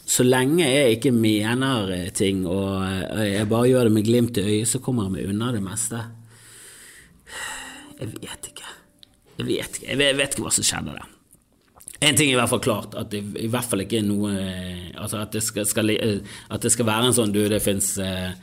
så 0.07 0.23
lenge 0.23 0.63
jeg 0.63 0.97
ikke 0.97 1.11
mener 1.11 1.89
ting 2.15 2.45
og 2.47 3.19
jeg 3.27 3.47
bare 3.51 3.67
gjør 3.67 3.89
det 3.89 3.95
med 3.97 4.05
glimt 4.07 4.37
i 4.39 4.45
øyet, 4.45 4.69
så 4.71 4.79
kommer 4.79 5.09
jeg 5.09 5.17
meg 5.17 5.33
unna 5.33 5.49
det 5.51 5.59
meste. 5.65 5.99
Jeg 7.97 8.13
vet 8.13 8.47
ikke. 8.53 8.71
Jeg 9.37 9.49
vet 9.49 9.79
ikke, 9.81 9.89
jeg 9.91 10.17
vet 10.21 10.31
ikke 10.31 10.45
hva 10.45 10.53
som 10.55 10.65
skjedde 10.65 10.95
der. 10.95 11.11
En 12.07 12.15
ting 12.15 12.29
er 12.29 12.37
i 12.37 12.39
hvert 12.39 12.53
fall 12.53 12.63
klart, 12.63 12.95
at 12.95 13.11
det 13.11 13.23
i 13.41 13.49
hvert 13.51 13.67
fall 13.67 13.81
ikke 13.81 13.99
er 13.99 14.05
noe 14.05 14.31
Altså 15.01 15.17
at 15.23 15.33
det 15.33 15.41
skal, 15.41 15.65
skal, 15.65 15.89
at 15.89 16.61
det 16.61 16.69
skal 16.69 16.85
være 16.85 17.09
en 17.09 17.15
sånn 17.17 17.33
Du, 17.33 17.39
det 17.49 17.57
fins 17.63 17.95
eh, 18.01 18.35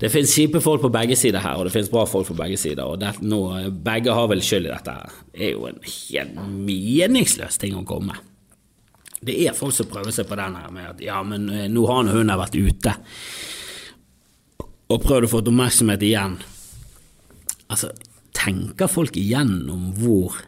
det 0.00 0.08
finnes 0.08 0.32
kjipe 0.32 0.62
folk 0.64 0.80
på 0.80 0.92
begge 0.92 1.16
sider 1.18 1.42
her, 1.44 1.58
og 1.60 1.68
det 1.68 1.74
finnes 1.74 1.90
bra 1.92 2.06
folk 2.08 2.30
på 2.30 2.36
begge 2.38 2.56
sider. 2.56 2.86
og 2.88 3.00
det, 3.02 3.12
nå, 3.20 3.40
Begge 3.84 4.14
har 4.16 4.30
vel 4.32 4.40
skyld 4.44 4.70
i 4.70 4.72
dette. 4.72 4.96
Det 5.34 5.46
er 5.46 5.52
jo 5.52 5.66
en 5.68 5.80
helt 5.84 6.38
meningsløs 6.48 7.60
ting 7.60 7.76
å 7.76 7.84
komme 7.84 8.14
med. 8.14 8.26
Det 9.20 9.34
er 9.44 9.56
folk 9.56 9.76
som 9.76 9.88
prøver 9.90 10.14
seg 10.16 10.28
på 10.30 10.38
den 10.40 10.56
her 10.56 10.70
med 10.72 10.86
at 10.94 11.02
ja, 11.04 11.18
men 11.20 11.50
eh, 11.52 11.66
nå 11.68 11.84
har 11.90 12.08
hun 12.08 12.32
vært 12.40 12.56
ute 12.56 12.94
og 14.90 15.02
prøvd 15.04 15.26
å 15.26 15.30
få 15.30 15.42
oppmerksomhet 15.42 16.02
igjen. 16.02 16.38
Altså, 17.70 17.92
tenker 18.34 18.88
folk 18.90 19.18
igjennom 19.20 19.90
hvor 20.00 20.40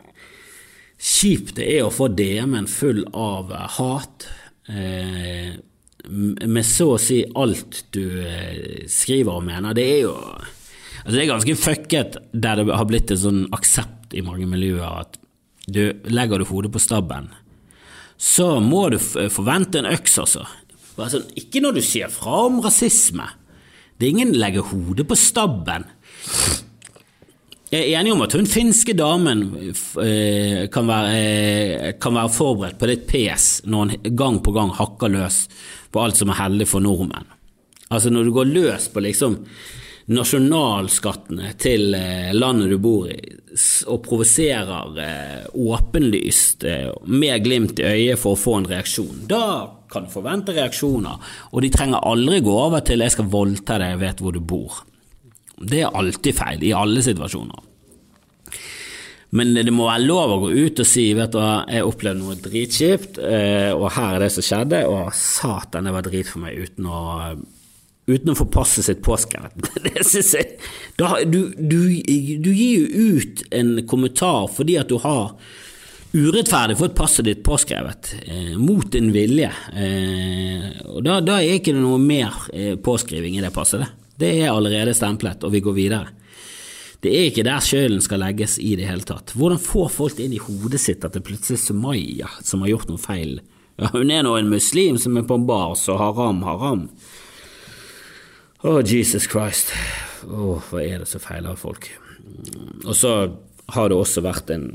kjipt 0.96 1.58
det 1.58 1.68
er 1.76 1.84
å 1.84 1.92
få 1.92 2.08
DM-en 2.16 2.66
full 2.70 3.04
av 3.12 3.52
hat? 3.76 4.26
Eh, 4.72 5.60
med 6.08 6.66
så 6.66 6.92
å 6.94 7.00
si 7.00 7.20
alt 7.38 7.84
du 7.94 8.04
eh, 8.24 8.86
skriver 8.90 9.38
og 9.38 9.46
mener, 9.46 9.74
det 9.76 9.84
er 9.86 10.00
jo 10.06 10.16
altså 11.02 11.14
Det 11.16 11.20
er 11.22 11.30
ganske 11.30 11.58
fucket 11.58 12.16
der 12.32 12.58
det 12.58 12.74
har 12.74 12.86
blitt 12.86 13.10
en 13.10 13.22
sånn 13.22 13.44
aksept 13.54 14.14
i 14.14 14.22
mange 14.22 14.46
miljøer 14.50 15.02
at 15.02 15.18
du 15.66 15.94
legger 16.10 16.42
du 16.42 16.46
hodet 16.48 16.72
på 16.74 16.82
stabben, 16.82 17.28
så 18.18 18.56
må 18.62 18.88
du 18.90 18.98
forvente 18.98 19.78
en 19.78 19.90
øks, 19.90 20.18
altså. 20.18 20.42
altså. 20.96 21.22
Ikke 21.38 21.62
når 21.62 21.78
du 21.78 21.82
sier 21.86 22.10
fra 22.10 22.44
om 22.48 22.58
rasisme. 22.62 23.28
Det 23.94 24.08
er 24.08 24.14
ingen 24.16 24.34
legger 24.34 24.66
hodet 24.66 25.06
på 25.06 25.18
stabben. 25.18 25.86
Jeg 27.72 27.86
er 27.86 28.00
enig 28.02 28.12
om 28.12 28.20
at 28.26 28.34
hun 28.36 28.48
finske 28.50 28.92
damen 28.98 29.44
eh, 29.56 30.66
kan 30.68 30.88
være, 30.90 31.12
eh, 31.16 31.92
kan 32.02 32.18
være 32.18 32.32
forberedt 32.34 32.76
på 32.80 32.90
litt 32.90 33.06
pes 33.08 33.46
når 33.64 33.94
hun 33.94 34.16
gang 34.18 34.40
på 34.44 34.52
gang 34.52 34.74
hakker 34.76 35.14
løs 35.14 35.46
på 35.92 36.02
alt 36.02 36.18
som 36.18 36.32
er 36.32 36.40
hellig 36.40 36.68
for 36.70 36.84
nordmenn. 36.84 37.28
Altså 37.92 38.10
når 38.12 38.24
du 38.24 38.34
går 38.34 38.52
løs 38.52 38.88
på 38.92 39.02
liksom 39.04 39.40
nasjonalskattene 40.12 41.52
til 41.62 41.94
eh, 41.94 42.32
landet 42.34 42.72
du 42.72 42.78
bor 42.82 43.06
i, 43.10 43.18
og 43.86 44.00
provoserer 44.02 44.98
eh, 44.98 45.44
åpenlyst 45.52 46.66
eh, 46.66 46.88
med 47.06 47.44
glimt 47.44 47.78
i 47.78 47.86
øyet 47.86 48.20
for 48.20 48.34
å 48.34 48.40
få 48.40 48.56
en 48.58 48.70
reaksjon, 48.72 49.26
da 49.30 49.44
kan 49.92 50.08
du 50.08 50.14
forvente 50.14 50.56
reaksjoner, 50.56 51.20
og 51.52 51.62
de 51.62 51.70
trenger 51.72 52.02
aldri 52.08 52.40
gå 52.42 52.54
over 52.56 52.80
til 52.80 53.04
'jeg 53.04 53.14
skal 53.14 53.30
voldta 53.30 53.78
deg, 53.78 53.92
jeg 53.92 54.02
vet 54.02 54.20
hvor 54.24 54.32
du 54.32 54.40
bor'. 54.40 54.82
Det 55.62 55.82
er 55.82 55.94
alltid 55.94 56.34
feil, 56.34 56.64
i 56.64 56.72
alle 56.72 57.02
situasjoner. 57.02 57.71
Men 59.32 59.54
det 59.56 59.72
må 59.72 59.86
være 59.88 60.04
lov 60.04 60.34
å 60.34 60.40
gå 60.44 60.50
ut 60.52 60.82
og 60.82 60.88
si 60.88 61.06
vet 61.16 61.32
du 61.32 61.38
hva, 61.40 61.62
jeg 61.72 61.88
opplevde 61.88 62.20
noe 62.20 62.36
dritkjipt, 62.36 63.16
eh, 63.16 63.70
og 63.72 63.88
her 63.94 64.18
er 64.18 64.26
det 64.26 64.30
som 64.34 64.44
skjedde, 64.44 64.82
og 64.92 65.08
satan, 65.16 65.88
det 65.88 65.94
var 65.94 66.04
drit 66.04 66.28
for 66.28 66.44
meg 66.44 66.58
uten 66.60 66.88
å, 66.92 67.00
uten 68.12 68.34
å 68.34 68.36
få 68.36 68.48
passet 68.52 68.90
sitt 68.90 69.00
påskrevet. 69.04 69.56
Det 69.86 70.04
synes 70.04 70.34
jeg 70.36 70.50
du, 71.00 71.06
du, 71.56 71.80
du, 72.44 72.50
gir 72.52 72.84
jo 72.84 73.08
ut 73.16 73.44
en 73.56 73.78
kommentar 73.88 74.50
fordi 74.52 74.76
at 74.82 74.92
du 74.92 74.98
har 75.00 75.32
urettferdig 76.12 76.76
fått 76.76 76.98
passet 76.98 77.24
ditt 77.24 77.40
påskrevet, 77.46 78.12
eh, 78.26 78.54
mot 78.60 78.84
din 78.92 79.08
vilje. 79.16 79.48
Eh, 79.72 80.68
og 80.92 81.06
da, 81.08 81.22
da, 81.24 81.40
er 81.40 81.56
ikke 81.56 81.72
det 81.72 81.80
noe 81.80 81.96
mer 81.96 82.36
påskriving 82.84 83.40
i 83.40 83.46
det 83.46 83.56
passet. 83.56 83.88
Det 84.12 84.36
er 84.42 84.52
allerede 84.52 84.92
stemplet, 84.92 85.40
og 85.40 85.56
vi 85.56 85.64
går 85.64 85.80
videre. 85.86 86.18
Det 87.02 87.10
er 87.10 87.24
ikke 87.28 87.42
der 87.42 87.62
skylden 87.64 88.02
skal 88.04 88.22
legges 88.22 88.60
i 88.62 88.76
det 88.78 88.86
hele 88.86 89.02
tatt. 89.06 89.32
Hvordan 89.34 89.58
får 89.58 89.88
folk 89.90 90.20
inn 90.22 90.36
i 90.36 90.42
hodet 90.42 90.78
sitt 90.78 91.02
at 91.02 91.16
det 91.16 91.24
plutselig 91.26 91.58
er 91.58 91.64
Sumaya 91.64 92.30
som 92.46 92.62
har 92.62 92.76
gjort 92.76 92.92
noe 92.92 93.02
feil? 93.02 93.40
Ja, 93.80 93.88
hun 93.90 94.12
er 94.14 94.22
nå 94.22 94.36
en 94.38 94.52
muslim 94.52 95.00
som 95.02 95.16
er 95.18 95.26
på 95.26 95.40
en 95.40 95.48
bar, 95.48 95.74
så 95.80 95.96
haram, 95.98 96.44
haram. 96.46 96.84
Å, 98.62 98.76
oh, 98.76 98.78
Jesus 98.86 99.26
Christ. 99.26 99.72
Å, 100.28 100.30
oh, 100.30 100.62
hva 100.70 100.84
er 100.84 101.02
det 101.02 101.10
som 101.10 101.24
feiler 101.24 101.58
folk? 101.58 101.88
Og 102.84 102.94
så 102.94 103.12
har 103.74 103.90
det 103.90 103.98
også 103.98 104.22
vært 104.22 104.52
en, 104.54 104.68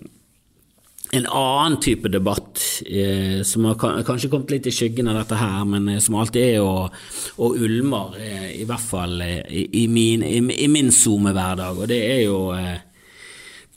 en 1.18 1.28
annen 1.28 1.78
type 1.84 2.10
debatt 2.12 2.62
eh, 2.86 3.42
som 3.48 3.66
har 3.68 3.78
kanskje 4.08 4.30
kommet 4.32 4.54
litt 4.56 4.70
i 4.70 4.74
skyggen 4.74 5.10
av 5.12 5.20
dette 5.22 5.40
her, 5.40 5.64
men 5.70 5.90
eh, 5.94 6.02
som 6.04 6.18
alltid 6.20 6.44
er 6.44 6.66
og, 6.66 6.98
og 7.44 7.58
ulmer, 7.68 8.18
eh, 8.22 8.50
i 8.62 8.68
hvert 8.68 8.86
fall 8.86 9.22
eh, 9.26 9.42
i, 9.50 9.66
i, 9.84 9.88
min, 9.92 10.26
i, 10.26 10.42
i 10.64 10.70
min 10.72 10.92
SoMe-hverdag, 10.94 11.82
og 11.84 11.92
det 11.92 12.00
er 12.06 12.22
jo 12.26 12.40
eh, 12.56 12.76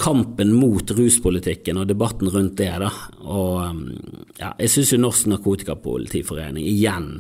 kampen 0.01 0.55
mot 0.57 0.95
ruspolitikken 0.97 1.81
og 1.81 1.91
debatten 1.91 2.31
rundt 2.33 2.57
det. 2.61 2.73
da, 2.81 2.89
og 3.29 3.83
ja, 4.39 4.55
Jeg 4.59 4.73
syns 4.73 4.95
jo 4.95 5.03
Norsk 5.03 5.29
Narkotikapolitiforening 5.35 6.65
igjen 6.71 7.13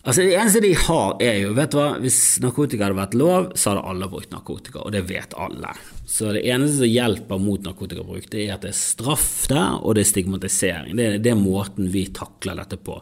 Altså 0.00 0.22
Det 0.24 0.32
eneste 0.32 0.60
de 0.64 0.70
har, 0.80 1.16
er 1.20 1.34
jo 1.42 1.50
vet 1.56 1.74
du 1.74 1.76
hva, 1.76 1.88
Hvis 2.00 2.38
narkotika 2.40 2.86
hadde 2.86 2.96
vært 2.96 3.16
lov, 3.20 3.50
så 3.52 3.74
hadde 3.74 3.82
alle 3.90 4.08
brukt 4.08 4.30
narkotika, 4.32 4.80
og 4.80 4.94
det 4.94 5.02
vet 5.10 5.34
alle. 5.36 5.74
Så 6.08 6.32
det 6.32 6.40
eneste 6.48 6.80
som 6.80 6.88
hjelper 6.88 7.42
mot 7.42 7.60
narkotikabruk, 7.66 8.30
det 8.32 8.46
er 8.46 8.54
at 8.54 8.64
det 8.64 8.72
er 8.72 8.78
straff 8.80 9.44
der, 9.52 9.76
og 9.76 9.94
det 9.98 10.06
er 10.06 10.10
stigmatisering. 10.10 10.96
Det 10.96 11.10
det 11.20 11.34
er 11.34 11.38
måten 11.38 11.92
vi 11.92 12.06
takler 12.16 12.56
dette 12.62 12.80
på. 12.80 12.96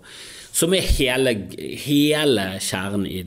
Som 0.59 0.75
er 0.75 0.91
hele, 0.99 1.37
hele 1.87 2.49
kjernen 2.67 3.07
i 3.07 3.23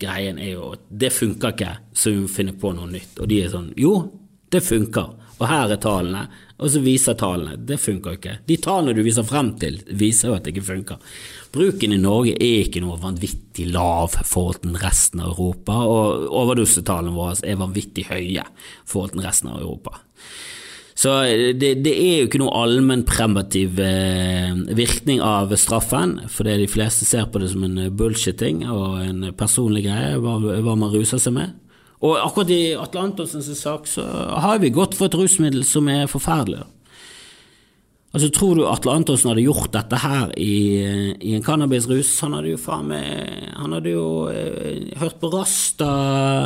greien, 0.00 0.38
er 0.38 0.58
jo 0.58 0.74
at 0.76 0.84
det 0.92 1.12
funker 1.16 1.56
ikke, 1.56 1.74
så 1.96 2.12
vi 2.12 2.26
må 2.26 2.30
finne 2.30 2.56
på 2.60 2.74
noe 2.76 2.92
nytt. 2.92 3.16
Og 3.24 3.30
de 3.30 3.40
er 3.40 3.52
sånn 3.54 3.72
Jo, 3.80 3.96
det 4.52 4.60
funker. 4.68 5.14
Og 5.40 5.46
her 5.50 5.72
er 5.74 5.80
tallene. 5.82 6.26
Og 6.62 6.70
så 6.70 6.80
viser 6.84 7.16
tallene. 7.18 7.58
Det 7.66 7.80
funker 7.82 8.18
ikke. 8.18 8.36
De 8.46 8.58
tallene 8.62 8.94
du 8.94 9.02
viser 9.02 9.26
frem 9.26 9.52
til, 9.60 9.80
viser 9.98 10.30
jo 10.30 10.36
at 10.36 10.46
det 10.46 10.54
ikke 10.54 10.68
funker. 10.68 11.16
Bruken 11.54 11.94
i 11.94 12.00
Norge 12.00 12.36
er 12.38 12.62
ikke 12.62 12.82
noe 12.84 13.00
vanvittig 13.02 13.66
lav 13.74 14.14
forhold 14.22 14.62
til 14.62 14.78
resten 14.82 15.22
av 15.22 15.34
Europa, 15.34 15.80
og 15.86 16.28
overdosetallene 16.30 17.14
våre 17.14 17.36
er 17.46 17.60
vanvittig 17.60 18.06
høye 18.10 18.46
forhold 18.86 19.16
til 19.16 19.26
resten 19.26 19.50
av 19.50 19.62
Europa. 19.62 19.98
Så 20.94 21.10
det, 21.58 21.72
det 21.82 21.90
er 21.90 22.20
jo 22.20 22.28
ikke 22.28 22.38
noe 22.38 22.54
allmennpremativ 22.54 23.80
eh, 23.82 24.54
virkning 24.78 25.18
av 25.26 25.50
straffen, 25.58 26.20
fordi 26.30 26.60
de 26.62 26.70
fleste 26.70 27.06
ser 27.08 27.26
på 27.26 27.42
det 27.42 27.50
som 27.50 27.66
en 27.66 27.80
bullshitting 27.98 28.62
og 28.70 29.00
en 29.02 29.26
personlig 29.34 29.88
greie, 29.88 30.14
hva, 30.22 30.38
hva 30.38 30.76
man 30.78 30.94
ruser 30.94 31.18
seg 31.18 31.34
med. 31.34 31.58
Og 32.04 32.18
akkurat 32.20 32.52
i 32.52 32.62
Atle 32.76 33.06
Antonsens 33.08 33.48
sak 33.56 33.88
så 33.88 34.04
har 34.44 34.60
vi 34.60 34.72
gått 34.74 34.96
for 34.98 35.08
et 35.08 35.16
rusmiddel 35.16 35.64
som 35.66 35.88
er 35.88 36.10
forferdelig. 36.10 36.64
Altså, 38.14 38.28
Tror 38.30 38.58
du 38.58 38.66
Atle 38.70 38.92
Antonsen 38.94 39.32
hadde 39.32 39.42
gjort 39.42 39.72
dette 39.74 39.98
her 39.98 40.34
i, 40.38 40.52
i 41.18 41.32
en 41.34 41.42
cannabisrus? 41.42 42.12
Han 42.22 42.36
hadde 42.36 42.52
jo 42.52 42.60
faen 42.62 42.92
meg 42.92 43.48
Han 43.58 43.74
hadde 43.74 43.90
jo 43.90 44.04
eh, 44.30 44.92
hørt 45.00 45.16
på 45.18 45.32
rasta 45.32 45.88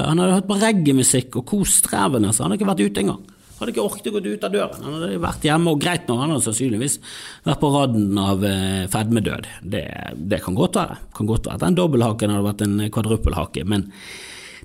Han 0.08 0.22
hadde 0.22 0.38
hørt 0.38 0.48
på 0.48 0.56
reggaemusikk 0.62 1.36
og 1.42 1.44
kost 1.50 1.90
ræven, 1.92 2.24
altså. 2.24 2.46
Han 2.46 2.54
hadde 2.54 2.62
ikke 2.62 2.70
vært 2.70 2.86
ute 2.86 3.04
engang. 3.04 3.20
Hadde 3.58 3.74
ikke 3.74 3.84
orket 3.84 4.08
å 4.08 4.14
gå 4.14 4.22
ut 4.22 4.46
av 4.46 4.54
døren. 4.54 4.86
Han 4.86 4.96
hadde 4.96 5.20
vært 5.26 5.44
hjemme, 5.44 5.74
og 5.74 5.82
greit 5.82 6.08
nok, 6.08 6.22
han 6.22 6.32
hadde 6.32 6.46
sannsynligvis 6.46 6.96
vært 7.50 7.60
på 7.60 7.72
radden 7.74 8.22
av 8.22 8.48
eh, 8.48 8.88
fedmedød. 8.94 9.52
Det, 9.76 9.84
det 10.32 10.40
kan 10.46 10.56
godt 10.56 10.80
være. 10.80 10.98
Kan 11.18 11.28
godt 11.28 11.50
være 11.50 11.60
at 11.60 11.66
den 11.66 11.78
dobbelthaken 11.82 12.32
hadde 12.32 12.48
vært 12.48 12.64
en 12.64 12.80
kvadruppelhake, 12.94 13.66
men 13.68 13.90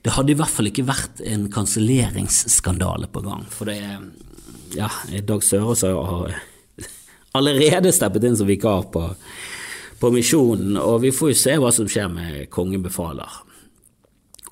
det 0.04 0.12
hadde 0.18 0.34
i 0.34 0.38
hvert 0.38 0.52
fall 0.52 0.68
ikke 0.68 0.86
vært 0.88 1.22
en 1.24 1.48
kanselleringsskandale 1.52 3.08
på 3.12 3.24
gang. 3.24 3.46
For 3.52 3.72
det 3.72 3.80
er 3.80 4.04
Ja, 4.74 4.90
Dag 5.22 5.44
Sørås 5.46 5.84
har 5.86 6.34
allerede 7.38 7.92
steppet 7.94 8.24
inn 8.26 8.36
som 8.36 8.50
vikar 8.50 8.88
på, 8.92 9.04
på 10.02 10.12
Misjonen, 10.12 10.80
og 10.82 11.04
vi 11.06 11.14
får 11.14 11.32
jo 11.32 11.40
se 11.44 11.58
hva 11.62 11.72
som 11.72 11.88
skjer 11.88 12.10
med 12.12 12.50
Kongen 12.50 12.84
befaler. 12.84 13.30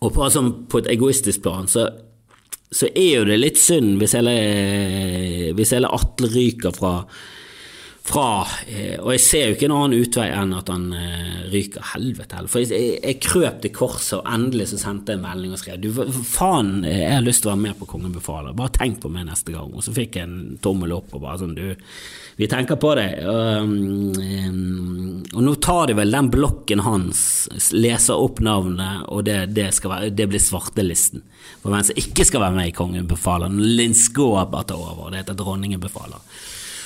Og 0.01 0.13
på, 0.13 0.23
altså, 0.23 0.45
på 0.69 0.81
et 0.81 0.89
egoistisk 0.93 1.43
plan 1.43 1.67
så, 1.69 1.87
så, 2.71 2.87
er 2.93 3.19
jo 3.19 3.25
det 3.27 3.41
litt 3.41 3.59
synd 3.61 3.99
hvis 4.01 4.15
hele, 4.17 4.35
hvis 5.57 5.73
hele 5.75 5.91
Atle 5.93 6.29
ryker 6.31 6.73
fra 6.77 6.93
fra 8.11 8.45
eh, 8.67 8.97
Og 8.99 9.13
jeg 9.15 9.23
ser 9.23 9.45
jo 9.45 9.55
ikke 9.55 9.67
en 9.69 9.75
annen 9.75 10.03
utvei 10.03 10.27
enn 10.35 10.53
at 10.57 10.71
han 10.71 10.87
eh, 10.95 11.43
ryker. 11.51 11.83
Helvete 11.93 12.37
heller. 12.37 12.51
For 12.51 12.63
jeg, 12.63 12.97
jeg, 12.99 13.19
krøp 13.23 13.61
til 13.63 13.73
korset, 13.75 14.19
og 14.19 14.29
endelig 14.29 14.71
så 14.71 14.81
sendte 14.81 15.13
jeg 15.13 15.21
en 15.21 15.25
melding 15.25 15.55
og 15.55 15.61
skrev 15.61 15.81
Du, 15.81 15.89
faen, 16.27 16.81
eh, 16.87 17.03
jeg 17.03 17.15
har 17.17 17.25
lyst 17.25 17.45
til 17.45 17.51
å 17.51 17.55
være 17.55 17.63
med 17.65 17.79
på 17.79 17.89
Kongen 17.91 18.15
befaler. 18.15 18.55
Bare 18.57 18.73
tenk 18.75 19.01
på 19.03 19.11
meg 19.13 19.27
neste 19.29 19.55
gang. 19.55 19.71
Og 19.73 19.85
så 19.85 19.95
fikk 19.95 20.19
jeg 20.19 20.29
en 20.29 20.57
tommel 20.63 20.95
opp 20.95 21.15
og 21.15 21.23
bare 21.25 21.41
sånn 21.43 21.55
Du, 21.57 21.65
vi 22.39 22.49
tenker 22.51 22.79
på. 22.81 22.91
Um, 22.91 23.75
um, 24.17 25.21
og 25.35 25.43
nå 25.45 25.53
tar 25.63 25.91
de 25.91 25.95
vel 25.95 26.11
den 26.11 26.31
blokken 26.33 26.81
hans, 26.83 27.21
leser 27.71 28.19
opp 28.19 28.41
navnet, 28.43 29.05
og 29.13 29.23
det, 29.27 29.37
det, 29.55 29.69
være, 29.85 30.09
det 30.15 30.27
blir 30.31 30.41
svartelisten 30.41 31.23
for 31.61 31.71
hvem 31.71 31.85
som 31.85 31.99
ikke 31.99 32.25
skal 32.27 32.43
være 32.43 32.57
med 32.57 32.71
i 32.71 32.75
Kongen 32.75 33.07
befaler. 33.09 33.53
Linn 33.53 33.93
Skåber 33.97 34.65
tar 34.67 34.81
over, 34.81 35.11
det 35.11 35.21
heter 35.21 35.37
Dronningen 35.37 35.81
befaler. 35.83 36.23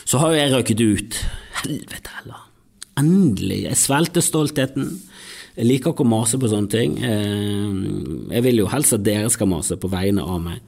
Så 0.05 0.21
har 0.21 0.33
jo 0.33 0.39
jeg 0.39 0.53
røket 0.53 0.81
ut. 0.81 1.19
Helvete 1.63 2.17
heller. 2.19 2.43
Endelig. 2.99 3.63
Jeg 3.65 3.79
svelgte 3.81 4.23
stoltheten. 4.23 4.91
Jeg 5.55 5.69
liker 5.69 5.93
ikke 5.95 6.05
å 6.05 6.11
mase 6.11 6.37
på 6.39 6.49
sånne 6.51 6.71
ting. 6.71 6.97
Eh, 7.01 8.35
jeg 8.35 8.45
vil 8.45 8.61
jo 8.61 8.69
helst 8.71 8.95
at 8.95 9.05
dere 9.05 9.31
skal 9.33 9.49
mase 9.49 9.79
på 9.79 9.89
vegne 9.91 10.23
av 10.23 10.43
meg. 10.43 10.61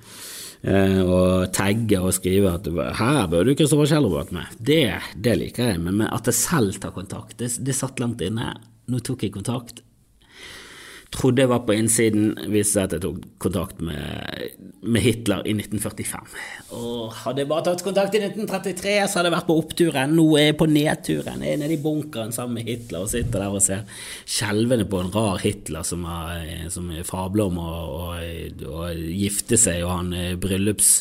Eh, 0.67 1.01
og 1.03 1.51
tagge 1.53 1.99
og 2.01 2.15
skrive 2.17 2.55
at 2.55 2.65
'her 2.65 3.27
burde 3.29 3.53
Kristoffer 3.55 3.85
Kjellerup 3.85 4.17
vært 4.17 4.33
med'. 4.33 4.55
Det, 4.57 4.99
det, 5.15 5.37
liker 5.37 5.69
jeg, 5.69 5.79
men 5.79 6.01
at 6.01 6.25
jeg 6.25 6.33
selv 6.33 6.79
tar 6.81 6.91
kontakt, 6.91 7.37
det, 7.37 7.63
det 7.63 7.75
satt 7.75 7.99
langt 7.99 8.21
inne. 8.21 8.55
Nå 8.87 8.99
tok 8.99 9.23
jeg 9.23 9.33
kontakt 9.33 9.83
trodde 11.13 11.43
jeg 11.43 11.49
var 11.49 11.63
på 11.67 11.75
innsiden, 11.77 12.33
viste 12.51 12.75
seg 12.75 12.87
at 12.87 12.95
jeg 12.97 13.03
tok 13.05 13.21
kontakt 13.41 13.81
med, 13.83 14.57
med, 14.81 15.01
Hitler 15.03 15.45
i 15.47 15.53
1945. 15.55 16.33
Og 16.75 17.13
hadde 17.23 17.43
jeg 17.43 17.49
bare 17.51 17.65
tatt 17.69 17.83
kontakt 17.85 18.17
i 18.17 18.21
1933, 18.25 18.95
så 19.07 19.19
hadde 19.19 19.31
jeg 19.31 19.37
vært 19.37 19.49
på 19.49 19.57
oppturen. 19.61 20.15
Nå 20.17 20.27
er 20.39 20.49
jeg 20.49 20.57
på 20.59 20.69
nedturen. 20.71 21.45
Jeg 21.45 21.57
er 21.57 21.61
nede 21.63 21.77
i 21.77 21.81
bunkeren 21.83 22.35
sammen 22.35 22.59
med 22.59 22.67
Hitler 22.67 23.05
og 23.05 23.11
sitter 23.13 23.45
der 23.45 23.55
og 23.55 23.63
ser 23.63 23.85
skjelvende 24.27 24.89
på 24.89 25.01
en 25.03 25.13
rar 25.15 25.39
Hitler 25.43 25.87
som, 25.87 26.03
er, 26.07 26.67
som 26.73 26.91
fabler 27.07 27.53
om 27.53 27.61
å, 27.63 28.11
gifte 28.97 29.57
seg, 29.59 29.83
og 29.85 29.93
han 29.93 30.37
bryllups 30.41 30.91